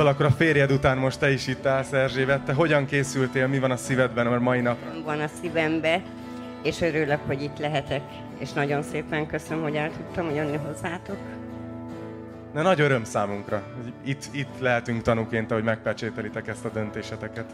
[0.00, 2.42] Szóval akkor a férjed után most te is itt állsz, Erzsébet.
[2.42, 3.46] Te hogyan készültél?
[3.46, 5.02] Mi van a szívedben a mai napra?
[5.04, 6.02] van a szívembe,
[6.62, 8.02] és örülök, hogy itt lehetek,
[8.38, 11.16] és nagyon szépen köszönöm, hogy el tudtam jönni hozzátok.
[12.52, 13.62] Na, nagy öröm számunkra.
[14.04, 17.50] Itt, itt lehetünk tanúként, ahogy megpecsételitek ezt a döntéseteket.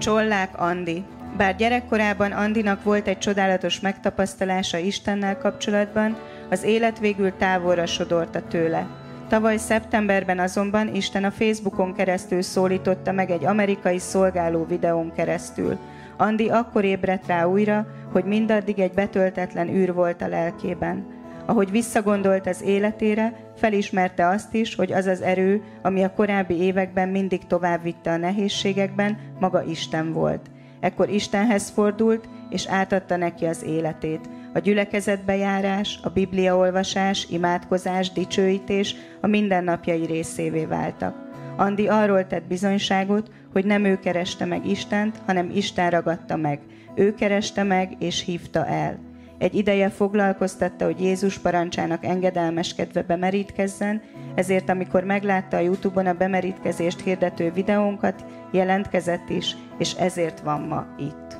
[0.00, 1.04] Csollák Andi.
[1.36, 6.16] Bár gyerekkorában Andinak volt egy csodálatos megtapasztalása Istennel kapcsolatban,
[6.50, 8.86] az élet végül távolra sodorta tőle.
[9.28, 15.78] Tavaly szeptemberben azonban Isten a Facebookon keresztül szólította meg egy amerikai szolgáló videón keresztül.
[16.16, 21.19] Andi akkor ébredt rá újra, hogy mindaddig egy betöltetlen űr volt a lelkében.
[21.46, 27.08] Ahogy visszagondolt az életére, felismerte azt is, hogy az az erő, ami a korábbi években
[27.08, 30.50] mindig tovább vitte a nehézségekben, maga Isten volt.
[30.80, 34.28] Ekkor Istenhez fordult, és átadta neki az életét.
[34.54, 41.28] A gyülekezetbe járás, a bibliaolvasás, imádkozás, dicsőítés a mindennapjai részévé váltak.
[41.56, 46.60] Andi arról tett bizonyságot, hogy nem ő kereste meg Istent, hanem Isten ragadta meg.
[46.94, 49.09] Ő kereste meg és hívta el.
[49.40, 54.02] Egy ideje foglalkoztatta, hogy Jézus parancsának engedelmeskedve bemerítkezzen,
[54.34, 60.86] ezért amikor meglátta a Youtube-on a bemerítkezést hirdető videónkat, jelentkezett is, és ezért van ma
[60.98, 61.36] itt.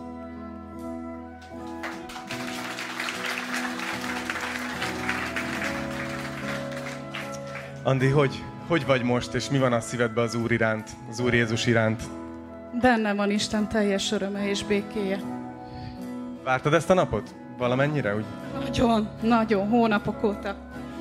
[7.82, 11.34] Andi, hogy, hogy vagy most, és mi van a szívedben az Úr iránt, az Úr
[11.34, 12.02] Jézus iránt?
[12.80, 15.18] Benne van Isten teljes öröme és békéje.
[16.44, 17.34] Vártad ezt a napot?
[17.60, 18.14] Valamennyire?
[18.16, 18.24] Úgy?
[18.60, 20.54] Nagyon, nagyon, hónapok óta.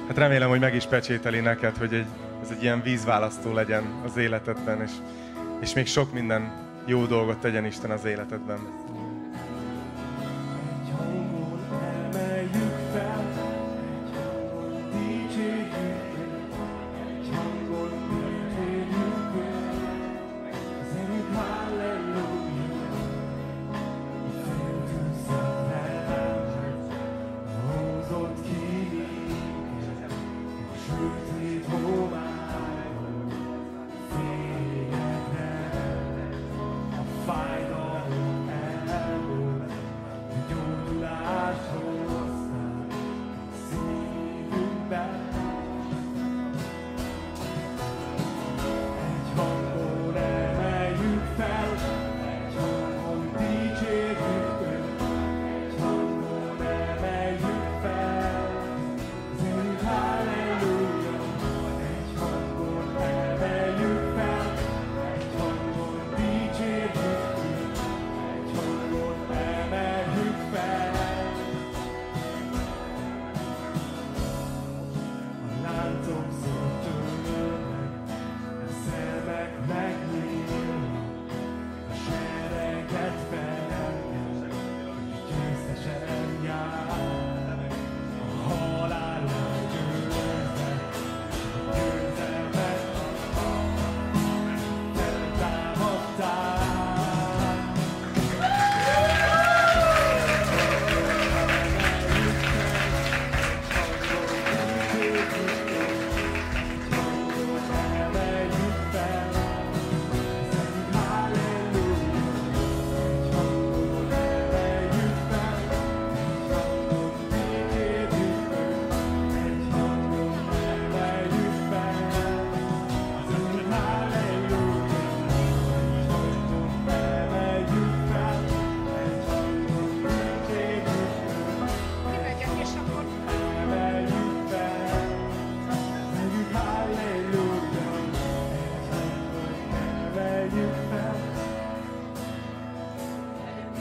[0.07, 2.05] Hát remélem, hogy meg is pecsételi neked, hogy egy,
[2.41, 4.91] ez egy ilyen vízválasztó legyen az életedben, és,
[5.59, 6.51] és még sok minden
[6.85, 8.57] jó dolgot tegyen Isten az életedben.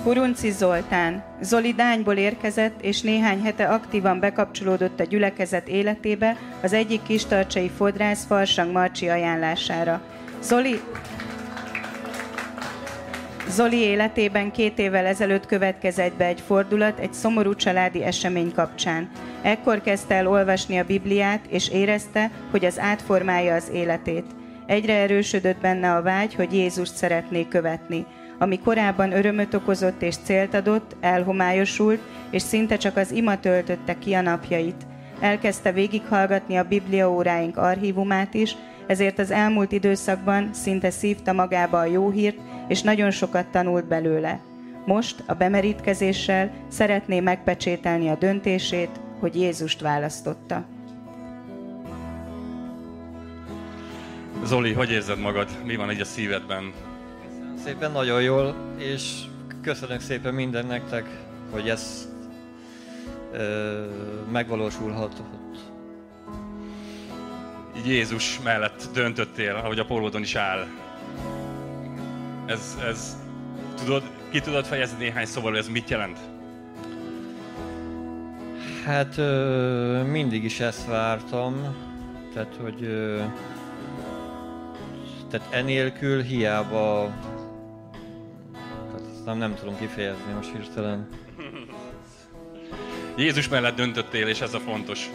[0.09, 1.25] Kurunci Zoltán.
[1.41, 8.27] Zoli Dányból érkezett, és néhány hete aktívan bekapcsolódott a gyülekezet életébe az egyik kistarcsai fodrász
[8.27, 10.01] Farsang Marcsi ajánlására.
[10.43, 10.81] Zoli,
[13.49, 19.11] Zoli életében két évvel ezelőtt következett be egy fordulat egy szomorú családi esemény kapcsán.
[19.43, 24.25] Ekkor kezdte el olvasni a Bibliát, és érezte, hogy az átformálja az életét.
[24.67, 28.07] Egyre erősödött benne a vágy, hogy Jézust szeretné követni.
[28.39, 34.13] Ami korábban örömöt okozott és célt adott, elhomályosult, és szinte csak az ima töltötte ki
[34.15, 34.87] a napjait.
[35.21, 41.85] Elkezdte végighallgatni a Biblia óráink archívumát is, ezért az elmúlt időszakban szinte szívta magába a
[41.85, 44.41] jó hírt, és nagyon sokat tanult belőle.
[44.85, 50.65] Most a bemerítkezéssel szeretné megpecsételni a döntését, hogy Jézust választotta.
[54.45, 55.49] Zoli, hogy érzed magad?
[55.65, 56.73] Mi van így a szívedben?
[57.65, 59.21] Szépen nagyon jól, és
[59.63, 61.09] köszönök szépen minden nektek,
[61.51, 62.09] hogy ez
[63.33, 63.85] ö,
[64.33, 65.59] megvalósulhatott.
[67.87, 70.67] Jézus mellett döntöttél, ahogy a pólódon is áll.
[72.47, 73.17] Ez, ez,
[73.85, 76.19] tudod, ki tudod fejezni néhány szóval, hogy ez mit jelent?
[78.85, 81.77] Hát ö, mindig is ezt vártam,
[82.33, 83.23] tehát hogy ö,
[85.31, 87.13] tehát enélkül hiába
[89.29, 91.09] nem, nem tudom kifejezni most hirtelen.
[93.17, 95.11] Jézus mellett döntöttél, és ez a fontos.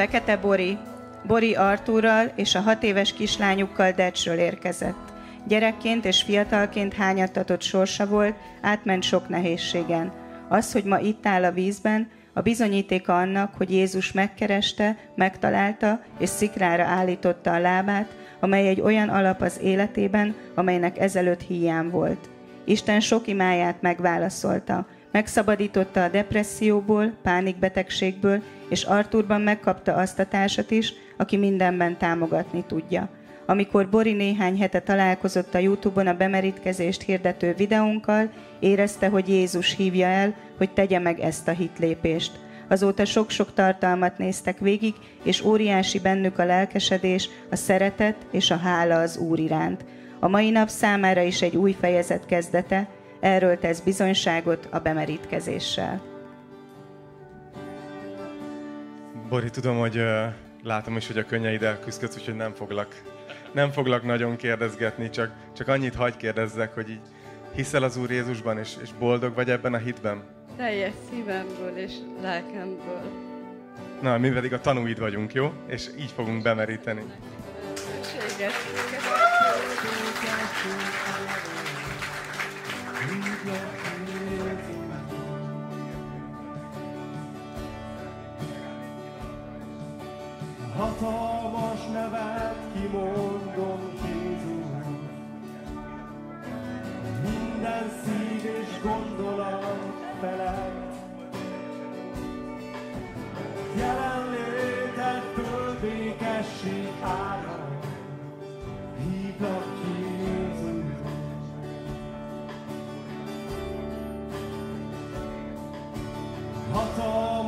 [0.00, 0.78] Fekete Bori,
[1.26, 5.12] Bori Artúrral és a hat éves kislányukkal Decsről érkezett.
[5.46, 10.12] Gyerekként és fiatalként hányattatott sorsa volt, átment sok nehézségen.
[10.48, 16.28] Az, hogy ma itt áll a vízben, a bizonyítéka annak, hogy Jézus megkereste, megtalálta és
[16.28, 22.28] szikrára állította a lábát, amely egy olyan alap az életében, amelynek ezelőtt hiány volt.
[22.64, 30.92] Isten sok imáját megválaszolta, megszabadította a depresszióból, pánikbetegségből, és Arthurban megkapta azt a társat is,
[31.16, 33.08] aki mindenben támogatni tudja.
[33.46, 40.06] Amikor Bori néhány hete találkozott a Youtube-on a bemerítkezést hirdető videónkkal, érezte, hogy Jézus hívja
[40.06, 42.32] el, hogy tegye meg ezt a hitlépést.
[42.68, 49.00] Azóta sok-sok tartalmat néztek végig, és óriási bennük a lelkesedés, a szeretet és a hála
[49.00, 49.84] az Úr iránt.
[50.20, 52.88] A mai nap számára is egy új fejezet kezdete,
[53.20, 56.09] erről tesz bizonyságot a bemerítkezéssel.
[59.30, 60.24] Bori, tudom, hogy ö,
[60.62, 63.02] látom is, hogy a könnyeiddel küzdködsz, úgyhogy nem foglak,
[63.52, 67.00] nem foglak nagyon kérdezgetni, csak, csak annyit hagy kérdezzek, hogy így
[67.54, 70.22] hiszel az Úr Jézusban, és, és boldog vagy ebben a hitben?
[70.56, 73.02] Teljes szívemből és lelkemből.
[74.02, 75.52] Na, mi pedig a tanúid vagyunk, jó?
[75.66, 77.02] És így fogunk bemeríteni.
[77.74, 78.54] Szükséges.
[90.80, 94.86] Hatalmas nevet kimondom Jézus.
[97.22, 99.78] Minden szív és gondolat
[100.20, 100.94] felett.
[103.76, 107.78] Jelenlétettől békesség árad.
[108.98, 110.84] Hívlak Jézus.
[116.72, 117.39] Hatalmas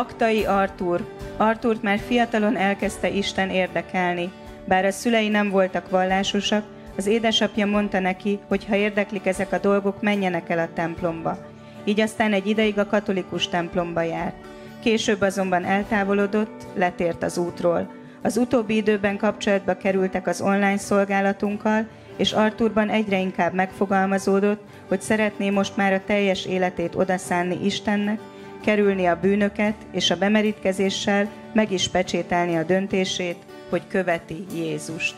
[0.00, 1.06] Baktai Artur.
[1.36, 4.32] Artúrt már fiatalon elkezdte Isten érdekelni.
[4.64, 6.64] Bár a szülei nem voltak vallásosak,
[6.96, 11.38] az édesapja mondta neki, hogy ha érdeklik ezek a dolgok, menjenek el a templomba.
[11.84, 14.34] Így aztán egy ideig a katolikus templomba járt.
[14.82, 17.90] Később azonban eltávolodott, letért az útról.
[18.22, 21.86] Az utóbbi időben kapcsolatba kerültek az online szolgálatunkkal,
[22.16, 28.20] és Arturban egyre inkább megfogalmazódott, hogy szeretné most már a teljes életét odaszánni Istennek,
[28.60, 33.36] kerülni a bűnöket, és a bemerítkezéssel meg is pecsételni a döntését,
[33.68, 35.14] hogy követi Jézust.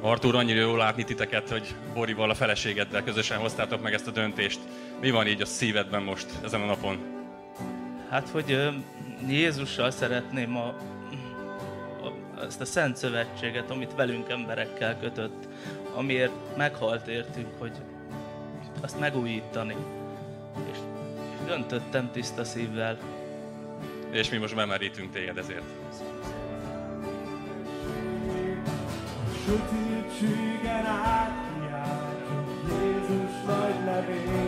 [0.00, 4.60] Artur, annyira jó látni titeket, hogy Borival, a feleségeddel közösen hoztátok meg ezt a döntést.
[5.00, 6.98] Mi van így a szívedben most, ezen a napon?
[8.10, 8.70] Hát, hogy
[9.28, 15.48] Jézussal szeretném a, a, ezt a Szent Szövetséget, amit velünk emberekkel kötött,
[15.94, 17.72] amiért meghalt értünk, hogy
[18.80, 19.74] azt megújítani.
[20.70, 20.78] És,
[21.32, 22.98] és döntöttem tiszta szívvel.
[24.10, 25.64] És mi most bemerítünk téged ezért.
[29.44, 34.43] Sötétségen átkiáltjuk Jézus nagy nevét.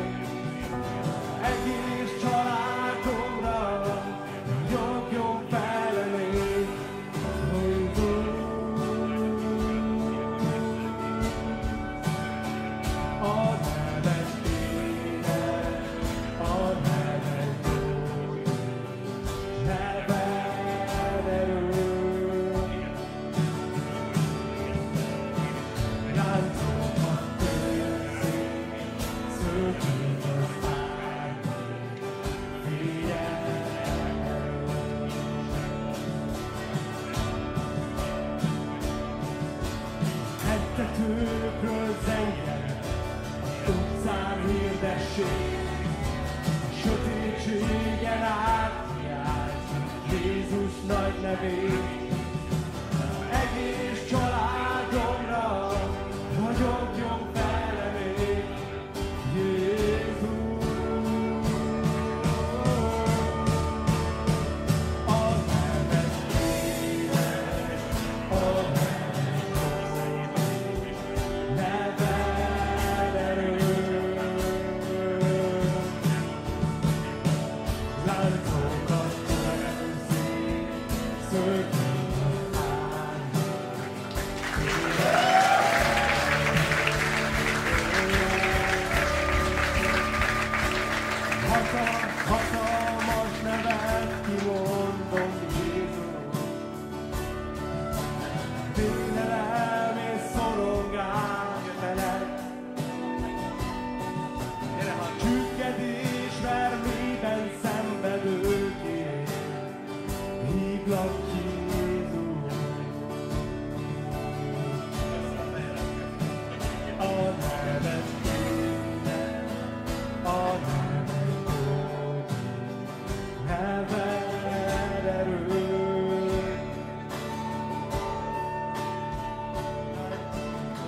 [51.47, 51.76] Nagy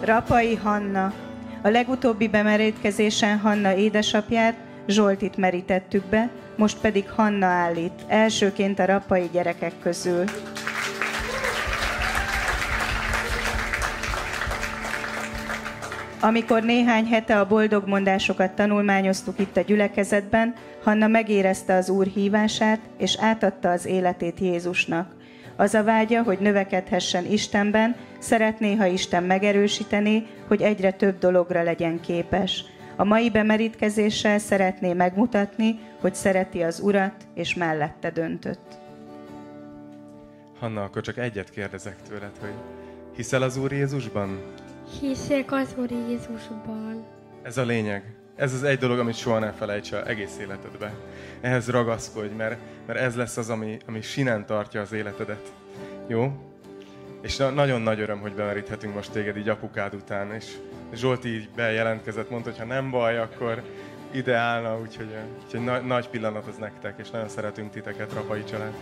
[0.09, 1.13] Rapai Hanna.
[1.63, 4.55] A legutóbbi bemerítkezésen Hanna édesapját,
[4.87, 10.25] Zsoltit merítettük be, most pedig Hanna állít, elsőként a rapai gyerekek közül.
[16.21, 22.81] Amikor néhány hete a boldog mondásokat tanulmányoztuk itt a gyülekezetben, Hanna megérezte az Úr hívását,
[22.99, 25.18] és átadta az életét Jézusnak.
[25.61, 32.01] Az a vágya, hogy növekedhessen Istenben, szeretné, ha Isten megerősítené, hogy egyre több dologra legyen
[32.01, 32.65] képes.
[32.97, 38.79] A mai bemerítkezéssel szeretné megmutatni, hogy szereti az Urat, és mellette döntött.
[40.59, 42.55] Hanna, akkor csak egyet kérdezek tőled, hogy
[43.17, 44.41] hiszel az Úr Jézusban?
[45.01, 47.05] Hiszek az Úr Jézusban.
[47.43, 48.03] Ez a lényeg.
[48.39, 50.95] Ez az egy dolog, amit soha ne felejts el egész életedbe.
[51.41, 55.53] Ehhez ragaszkodj, mert, mert ez lesz az, ami, ami sinen tartja az életedet.
[56.07, 56.32] Jó?
[57.22, 60.45] És na- nagyon nagy öröm, hogy bemeríthetünk most téged így apukád után, és
[60.95, 63.62] Zsolti így bejelentkezett, mondta, hogy ha nem baj, akkor
[64.11, 65.14] ide állna, úgyhogy,
[65.45, 68.72] úgyhogy na- nagy pillanat az nektek, és nagyon szeretünk titeket, Rapai család.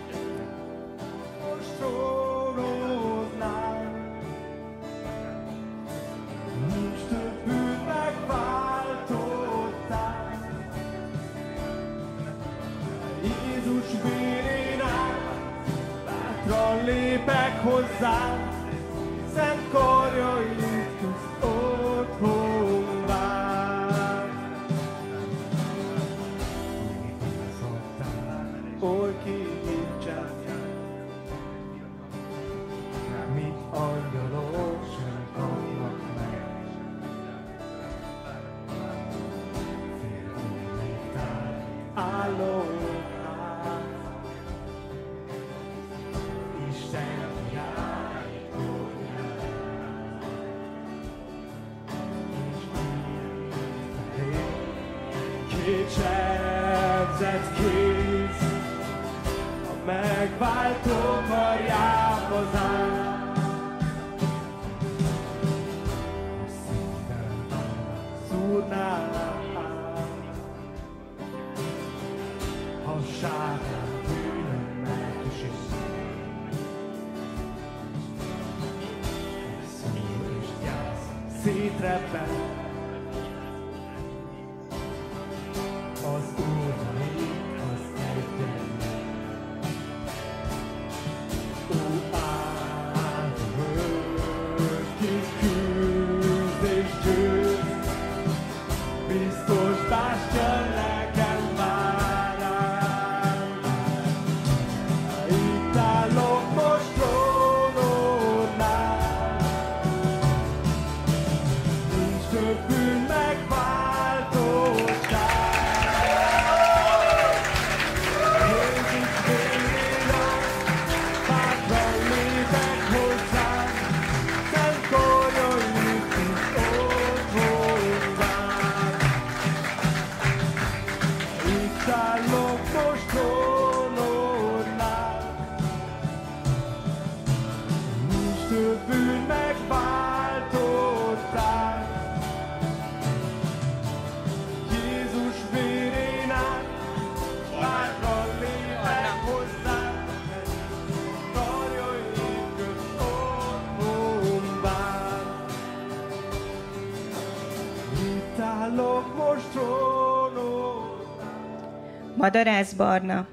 [162.37, 163.27] Madarász Barna.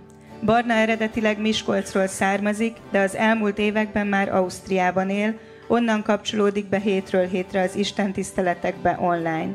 [0.46, 7.28] Barna eredetileg Miskolcról származik, de az elmúlt években már Ausztriában él, onnan kapcsolódik be hétről
[7.28, 9.50] hétre az Isten tiszteletekbe online.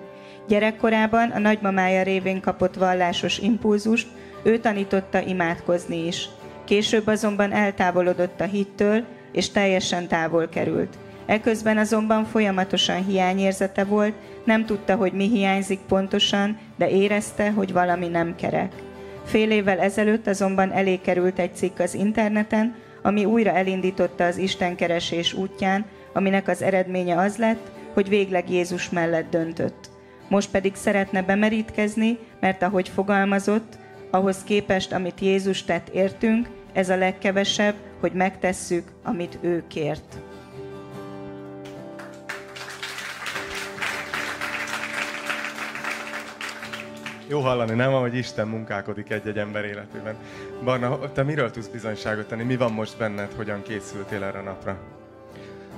[0.49, 4.07] Gyerekkorában a nagymamája révén kapott vallásos impulzust,
[4.43, 6.29] ő tanította imádkozni is.
[6.65, 10.99] Később azonban eltávolodott a hittől, és teljesen távol került.
[11.27, 18.09] Eközben azonban folyamatosan hiányérzete volt, nem tudta, hogy mi hiányzik pontosan, de érezte, hogy valami
[18.09, 18.73] nem kerek.
[19.29, 25.33] Fél évvel ezelőtt azonban elé került egy cikk az interneten, ami újra elindította az Istenkeresés
[25.33, 29.91] útján, aminek az eredménye az lett, hogy végleg Jézus mellett döntött.
[30.29, 33.79] Most pedig szeretne bemerítkezni, mert ahogy fogalmazott,
[34.11, 40.19] ahhoz képest, amit Jézus tett értünk, ez a legkevesebb, hogy megtesszük, amit ő kért.
[47.29, 50.17] Jó hallani, nem, ahogy Isten munkálkodik egy-egy ember életében.
[50.65, 52.43] Barna, te miről tudsz bizonyságot tenni?
[52.43, 53.33] Mi van most benned?
[53.33, 54.79] Hogyan készültél erre a napra?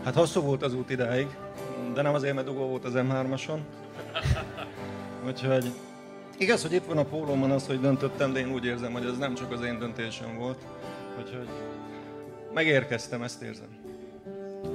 [0.05, 1.27] Hát hosszú volt az út idáig,
[1.95, 3.59] de nem azért, mert dugó volt az M3-ason.
[5.27, 5.71] Úgyhogy
[6.39, 9.19] igaz, hogy itt van a pólómon az, hogy döntöttem, de én úgy érzem, hogy ez
[9.19, 10.59] nem csak az én döntésem volt.
[11.19, 11.49] Úgyhogy
[12.55, 13.69] megérkeztem, ezt érzem.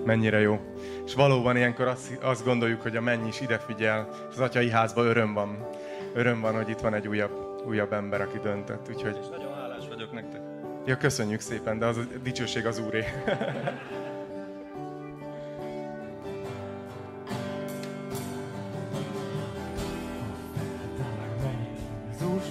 [0.06, 0.60] Mennyire jó.
[1.06, 5.06] És valóban ilyenkor azt, azt gondoljuk, hogy a menny is ide figyel, az atyai házban
[5.06, 5.68] öröm van.
[6.16, 8.90] Öröm van, hogy itt van egy újabb, újabb ember, aki döntött.
[8.90, 9.18] Úgyhogy...
[9.22, 10.42] És nagyon hálás vagyok nektek.
[10.86, 13.04] Ja, köszönjük szépen, de az a dicsőség az úré.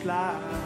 [0.04, 0.63] Jézus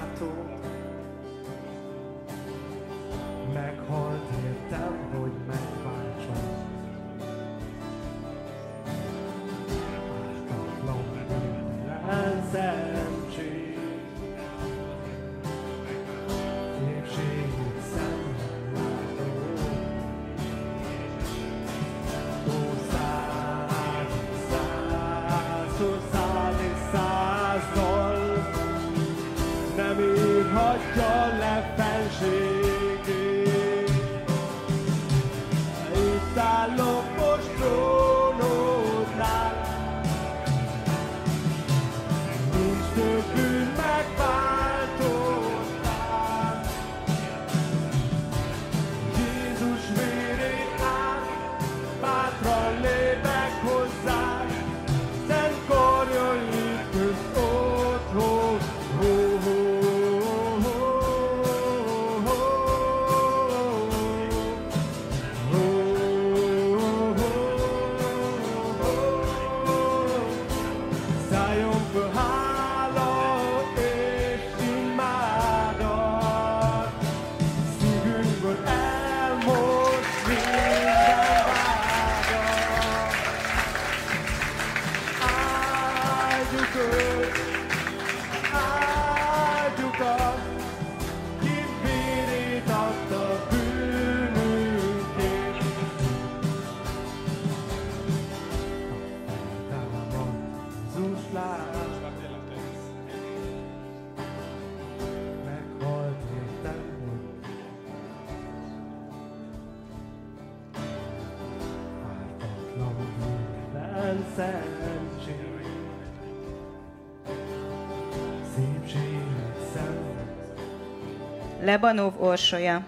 [121.81, 122.83] Lebanov Orsolya.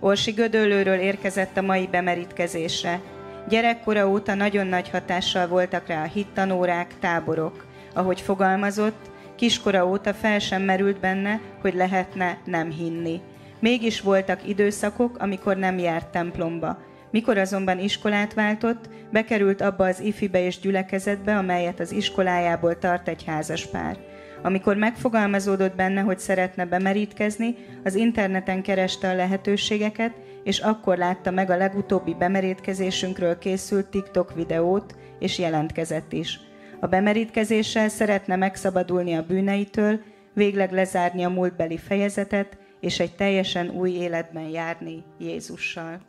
[0.00, 3.00] Orsi Gödöllőről érkezett a mai bemerítkezésre.
[3.48, 7.66] Gyerekkora óta nagyon nagy hatással voltak rá a hittanórák, táborok.
[7.94, 13.20] Ahogy fogalmazott, kiskora óta fel sem merült benne, hogy lehetne nem hinni.
[13.60, 16.78] Mégis voltak időszakok, amikor nem járt templomba.
[17.10, 23.24] Mikor azonban iskolát váltott, bekerült abba az ifibe és gyülekezetbe, amelyet az iskolájából tart egy
[23.26, 23.96] házaspár.
[24.42, 30.12] Amikor megfogalmazódott benne, hogy szeretne bemerítkezni, az interneten kereste a lehetőségeket,
[30.44, 36.40] és akkor látta meg a legutóbbi bemerítkezésünkről készült TikTok videót, és jelentkezett is.
[36.80, 40.00] A bemerítkezéssel szeretne megszabadulni a bűneitől,
[40.34, 46.00] végleg lezárni a múltbeli fejezetet, és egy teljesen új életben járni Jézussal.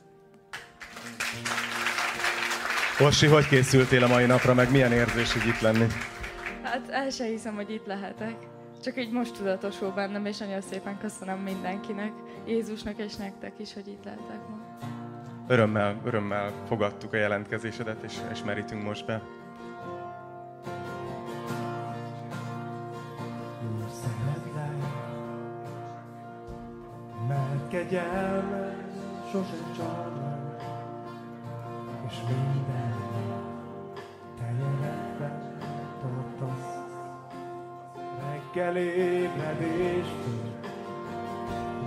[3.00, 5.86] Orsi, hogy készültél a mai napra, meg milyen érzés így itt lenni?
[6.74, 8.36] Hát el se hiszem, hogy itt lehetek.
[8.84, 12.12] Csak így most tudatosul bennem, és nagyon szépen köszönöm mindenkinek,
[12.46, 14.58] Jézusnak és nektek is, hogy itt lehetek ma.
[15.48, 19.22] Örömmel, örömmel fogadtuk a jelentkezésedet, és, és merítünk most be.
[23.64, 24.76] Úr, szeretlek,
[27.28, 28.76] mert kegyelme
[29.32, 30.12] sosem csal
[32.08, 32.83] és minden
[38.74, 40.52] Reggel ébredéstől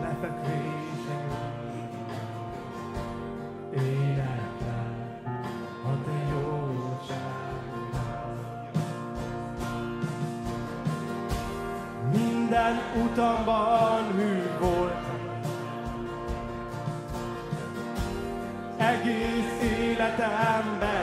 [0.01, 1.25] lefekvésig
[3.75, 4.95] éneklem
[5.85, 7.15] a te.
[12.13, 15.05] Minden Minden utamban hű volt.
[18.77, 20.96] Egész életemben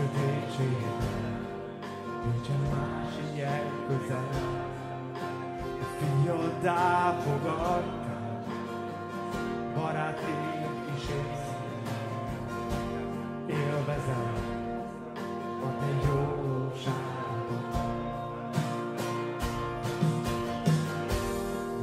[0.00, 1.46] sötétségben,
[2.24, 4.28] nincsen más ilyen közel.
[5.80, 8.44] A fiaddá fogadtál,
[9.74, 11.48] baráték is élsz.
[13.46, 14.32] Élvezem
[15.62, 17.68] a te jóságodat.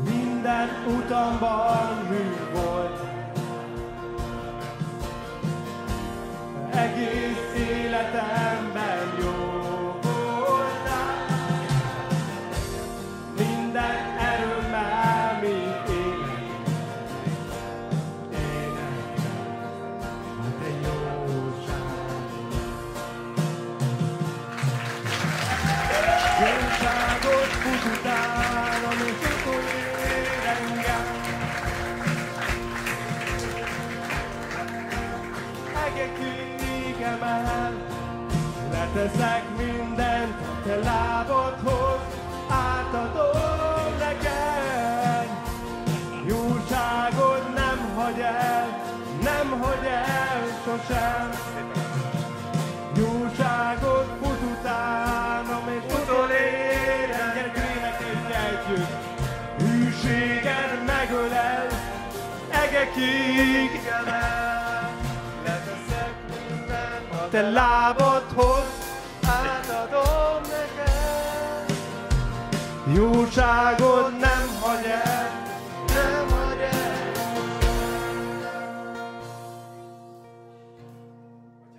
[0.03, 1.96] Minden utamban
[38.97, 41.99] leteszek mindent, te lábadhoz,
[42.49, 45.29] átadom neked.
[46.27, 48.65] Jóságod nem hagy el,
[49.21, 51.29] nem hagy el sosem.
[52.95, 59.05] Jóságod fut utánam, és utolér engem, énekeljük együtt.
[59.57, 61.67] Hűséged megölel,
[62.49, 64.27] egekig a
[67.31, 67.86] te lábadhoz,
[72.97, 75.45] Jóságod nem hagy el,
[75.87, 76.57] nem hagy.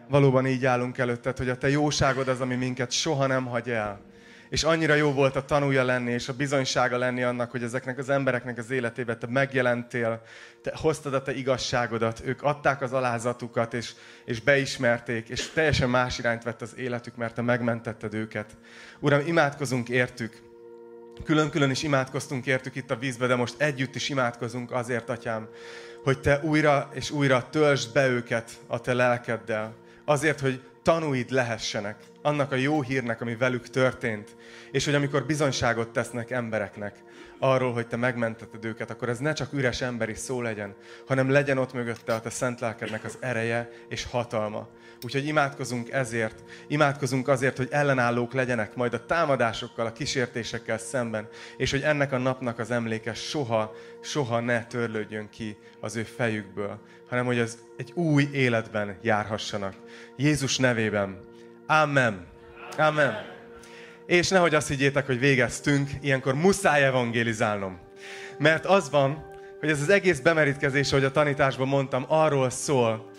[0.08, 4.00] Valóban így állunk előtted, hogy a te jóságod az, ami minket soha nem hagy el.
[4.48, 8.08] És annyira jó volt a tanúja lenni, és a bizonysága lenni annak, hogy ezeknek az
[8.08, 10.22] embereknek az életében te megjelentél,
[10.62, 13.94] te hoztad a te igazságodat, ők adták az alázatukat, és,
[14.24, 18.56] és beismerték, és teljesen más irányt vett az életük, mert te megmentetted őket.
[19.00, 20.47] Uram, imádkozunk értük,
[21.24, 25.48] Külön-külön is imádkoztunk értük itt a vízbe, de most együtt is imádkozunk azért, Atyám,
[26.04, 29.74] hogy Te újra és újra töltsd be őket a Te lelkeddel.
[30.04, 34.36] Azért, hogy tanúid lehessenek annak a jó hírnek, ami velük történt.
[34.70, 36.96] És hogy amikor bizonyságot tesznek embereknek
[37.38, 40.74] arról, hogy Te megmentetted őket, akkor ez ne csak üres emberi szó legyen,
[41.06, 44.68] hanem legyen ott mögötte a Te szent lelkednek az ereje és hatalma.
[45.04, 51.70] Úgyhogy imádkozunk ezért, imádkozunk azért, hogy ellenállók legyenek majd a támadásokkal, a kísértésekkel szemben, és
[51.70, 57.24] hogy ennek a napnak az emléke soha, soha ne törlődjön ki az ő fejükből, hanem
[57.24, 59.74] hogy az egy új életben járhassanak.
[60.16, 61.20] Jézus nevében.
[61.66, 62.26] Amen.
[62.76, 63.37] Amen.
[64.08, 67.78] És nehogy azt higgyétek, hogy végeztünk, ilyenkor muszáj evangélizálnom.
[68.38, 69.24] Mert az van,
[69.60, 73.10] hogy ez az egész bemerítkezés, ahogy a tanításban mondtam, arról szól,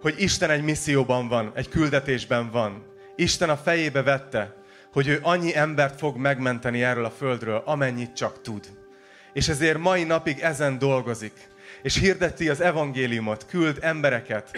[0.00, 2.86] hogy Isten egy misszióban van, egy küldetésben van.
[3.16, 4.54] Isten a fejébe vette,
[4.92, 8.68] hogy ő annyi embert fog megmenteni erről a földről, amennyit csak tud.
[9.32, 11.48] És ezért mai napig ezen dolgozik.
[11.88, 14.50] És hirdeti az evangéliumot, küld embereket,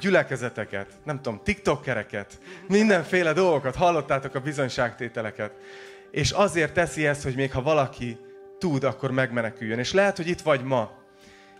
[0.00, 5.52] gyülekezeteket, nem tudom, tiktokereket, mindenféle dolgokat, hallottátok a bizonyságtételeket.
[6.10, 8.18] És azért teszi ezt, hogy még ha valaki
[8.58, 9.78] tud, akkor megmeneküljön.
[9.78, 10.90] És lehet, hogy itt vagy ma,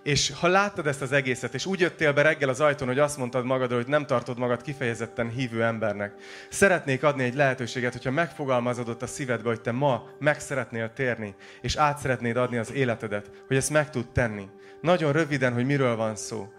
[0.02, 3.18] és ha láttad ezt az egészet, és úgy jöttél be reggel az ajtón, hogy azt
[3.18, 6.14] mondtad magadról, hogy nem tartod magad kifejezetten hívő embernek,
[6.48, 11.76] szeretnék adni egy lehetőséget, hogyha megfogalmazódott a szívedbe, hogy te ma meg szeretnél térni, és
[11.76, 14.48] át szeretnéd adni az életedet, hogy ezt meg tud tenni.
[14.84, 16.52] Nagyon röviden, hogy miről van szó.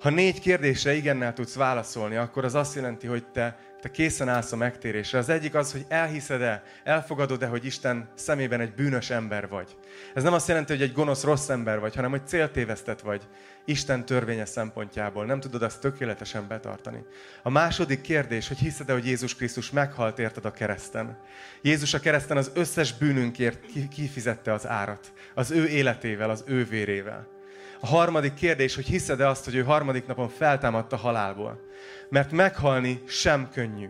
[0.00, 4.52] Ha négy kérdésre igennel tudsz válaszolni, akkor az azt jelenti, hogy te, te készen állsz
[4.52, 5.18] a megtérésre.
[5.18, 9.76] Az egyik az, hogy elhiszed-e, elfogadod-e, hogy Isten szemében egy bűnös ember vagy.
[10.14, 13.22] Ez nem azt jelenti, hogy egy gonosz rossz ember vagy, hanem hogy céltévesztett vagy
[13.64, 15.24] Isten törvénye szempontjából.
[15.24, 17.04] Nem tudod azt tökéletesen betartani.
[17.42, 21.18] A második kérdés, hogy hiszed-e, hogy Jézus Krisztus meghalt érted a kereszten.
[21.62, 23.64] Jézus a kereszten az összes bűnünkért
[23.94, 25.12] kifizette az árat.
[25.34, 27.36] Az ő életével, az ő vérével.
[27.80, 31.60] A harmadik kérdés, hogy hiszed-e azt, hogy ő harmadik napon feltámadta halálból.
[32.08, 33.88] Mert meghalni sem könnyű,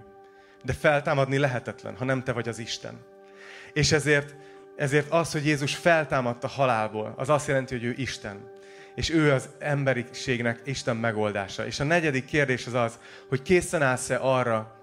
[0.64, 2.98] de feltámadni lehetetlen, ha nem te vagy az Isten.
[3.72, 4.34] És ezért,
[4.76, 8.50] ezért az, hogy Jézus feltámadta halálból, az azt jelenti, hogy ő Isten.
[8.94, 11.66] és ő az emberiségnek Isten megoldása.
[11.66, 14.76] És a negyedik kérdés az az, hogy készen állsz-e arra,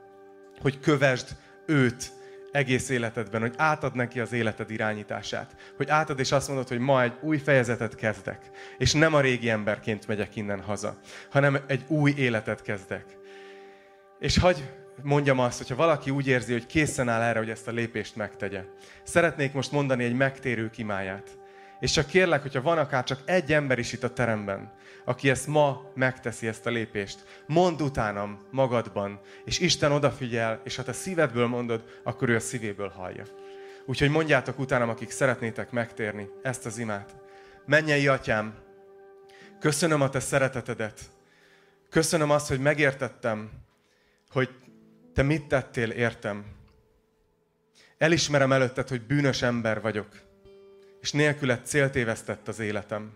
[0.61, 1.27] hogy kövesd
[1.65, 2.11] őt
[2.55, 5.55] egész életedben, hogy átad neki az életed irányítását.
[5.77, 8.49] Hogy átad és azt mondod, hogy ma egy új fejezetet kezdek.
[8.77, 10.99] És nem a régi emberként megyek innen haza,
[11.29, 13.05] hanem egy új életet kezdek.
[14.19, 14.69] És hagy
[15.01, 18.63] mondjam azt, hogyha valaki úgy érzi, hogy készen áll erre, hogy ezt a lépést megtegye.
[19.03, 21.37] Szeretnék most mondani egy megtérő kimáját.
[21.79, 24.73] És csak kérlek, hogyha van akár csak egy ember is itt a teremben,
[25.05, 30.83] aki ezt ma megteszi, ezt a lépést, mondd utánam magadban, és Isten odafigyel, és ha
[30.83, 33.23] te szívedből mondod, akkor ő a szívéből hallja.
[33.85, 37.15] Úgyhogy mondjátok utánam, akik szeretnétek megtérni ezt az imát.
[37.65, 38.55] Mennyei atyám,
[39.59, 40.99] köszönöm a te szeretetedet.
[41.89, 43.51] Köszönöm azt, hogy megértettem,
[44.29, 44.49] hogy
[45.13, 46.45] te mit tettél értem.
[47.97, 50.24] Elismerem előtted, hogy bűnös ember vagyok,
[51.05, 53.11] és nélküled céltévesztett az életem.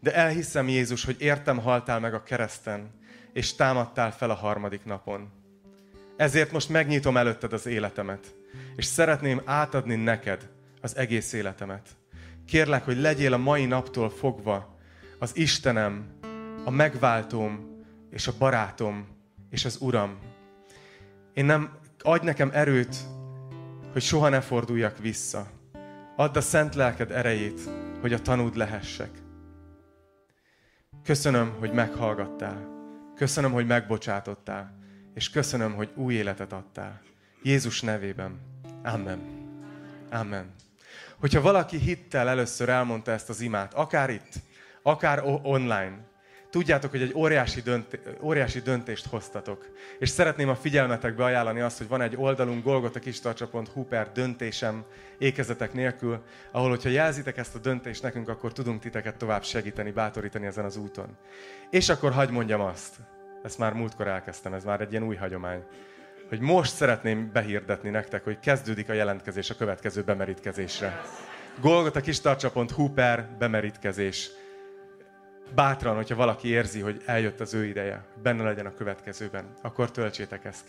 [0.00, 2.90] De elhiszem, Jézus, hogy értem haltál meg a kereszten,
[3.32, 5.30] és támadtál fel a harmadik napon.
[6.16, 8.34] Ezért most megnyitom előtted az életemet,
[8.76, 10.48] és szeretném átadni neked
[10.80, 11.88] az egész életemet.
[12.46, 14.78] Kérlek, hogy legyél a mai naptól fogva
[15.18, 16.18] az Istenem,
[16.64, 19.06] a megváltóm, és a barátom,
[19.50, 20.18] és az Uram.
[21.34, 22.96] Én nem, adj nekem erőt,
[23.92, 25.58] hogy soha ne forduljak vissza.
[26.20, 27.60] Add a szent lelked erejét,
[28.00, 29.10] hogy a tanúd lehessek.
[31.04, 32.68] Köszönöm, hogy meghallgattál.
[33.16, 34.78] Köszönöm, hogy megbocsátottál.
[35.14, 37.00] És köszönöm, hogy új életet adtál.
[37.42, 38.40] Jézus nevében.
[38.82, 39.20] Amen.
[40.10, 40.54] Amen.
[41.20, 44.32] Hogyha valaki hittel először elmondta ezt az imát, akár itt,
[44.82, 45.98] akár online,
[46.50, 49.68] tudjátok, hogy egy óriási, dönté- óriási döntést hoztatok.
[49.98, 54.84] És szeretném a figyelmetekbe ajánlani azt, hogy van egy oldalunk golgotakistarcsa.hu per döntésem
[55.18, 60.46] ékezetek nélkül, ahol, hogyha jelzitek ezt a döntést nekünk, akkor tudunk titeket tovább segíteni, bátorítani
[60.46, 61.16] ezen az úton.
[61.70, 62.94] És akkor hagyd mondjam azt,
[63.42, 65.62] ezt már múltkor elkezdtem, ez már egy ilyen új hagyomány,
[66.28, 71.00] hogy most szeretném behirdetni nektek, hogy kezdődik a jelentkezés a következő bemerítkezésre.
[71.60, 74.30] golgotakistarcsa.hu per bemerítkezés
[75.54, 80.44] bátran, hogyha valaki érzi, hogy eljött az ő ideje, benne legyen a következőben, akkor töltsétek
[80.44, 80.68] ezt ki.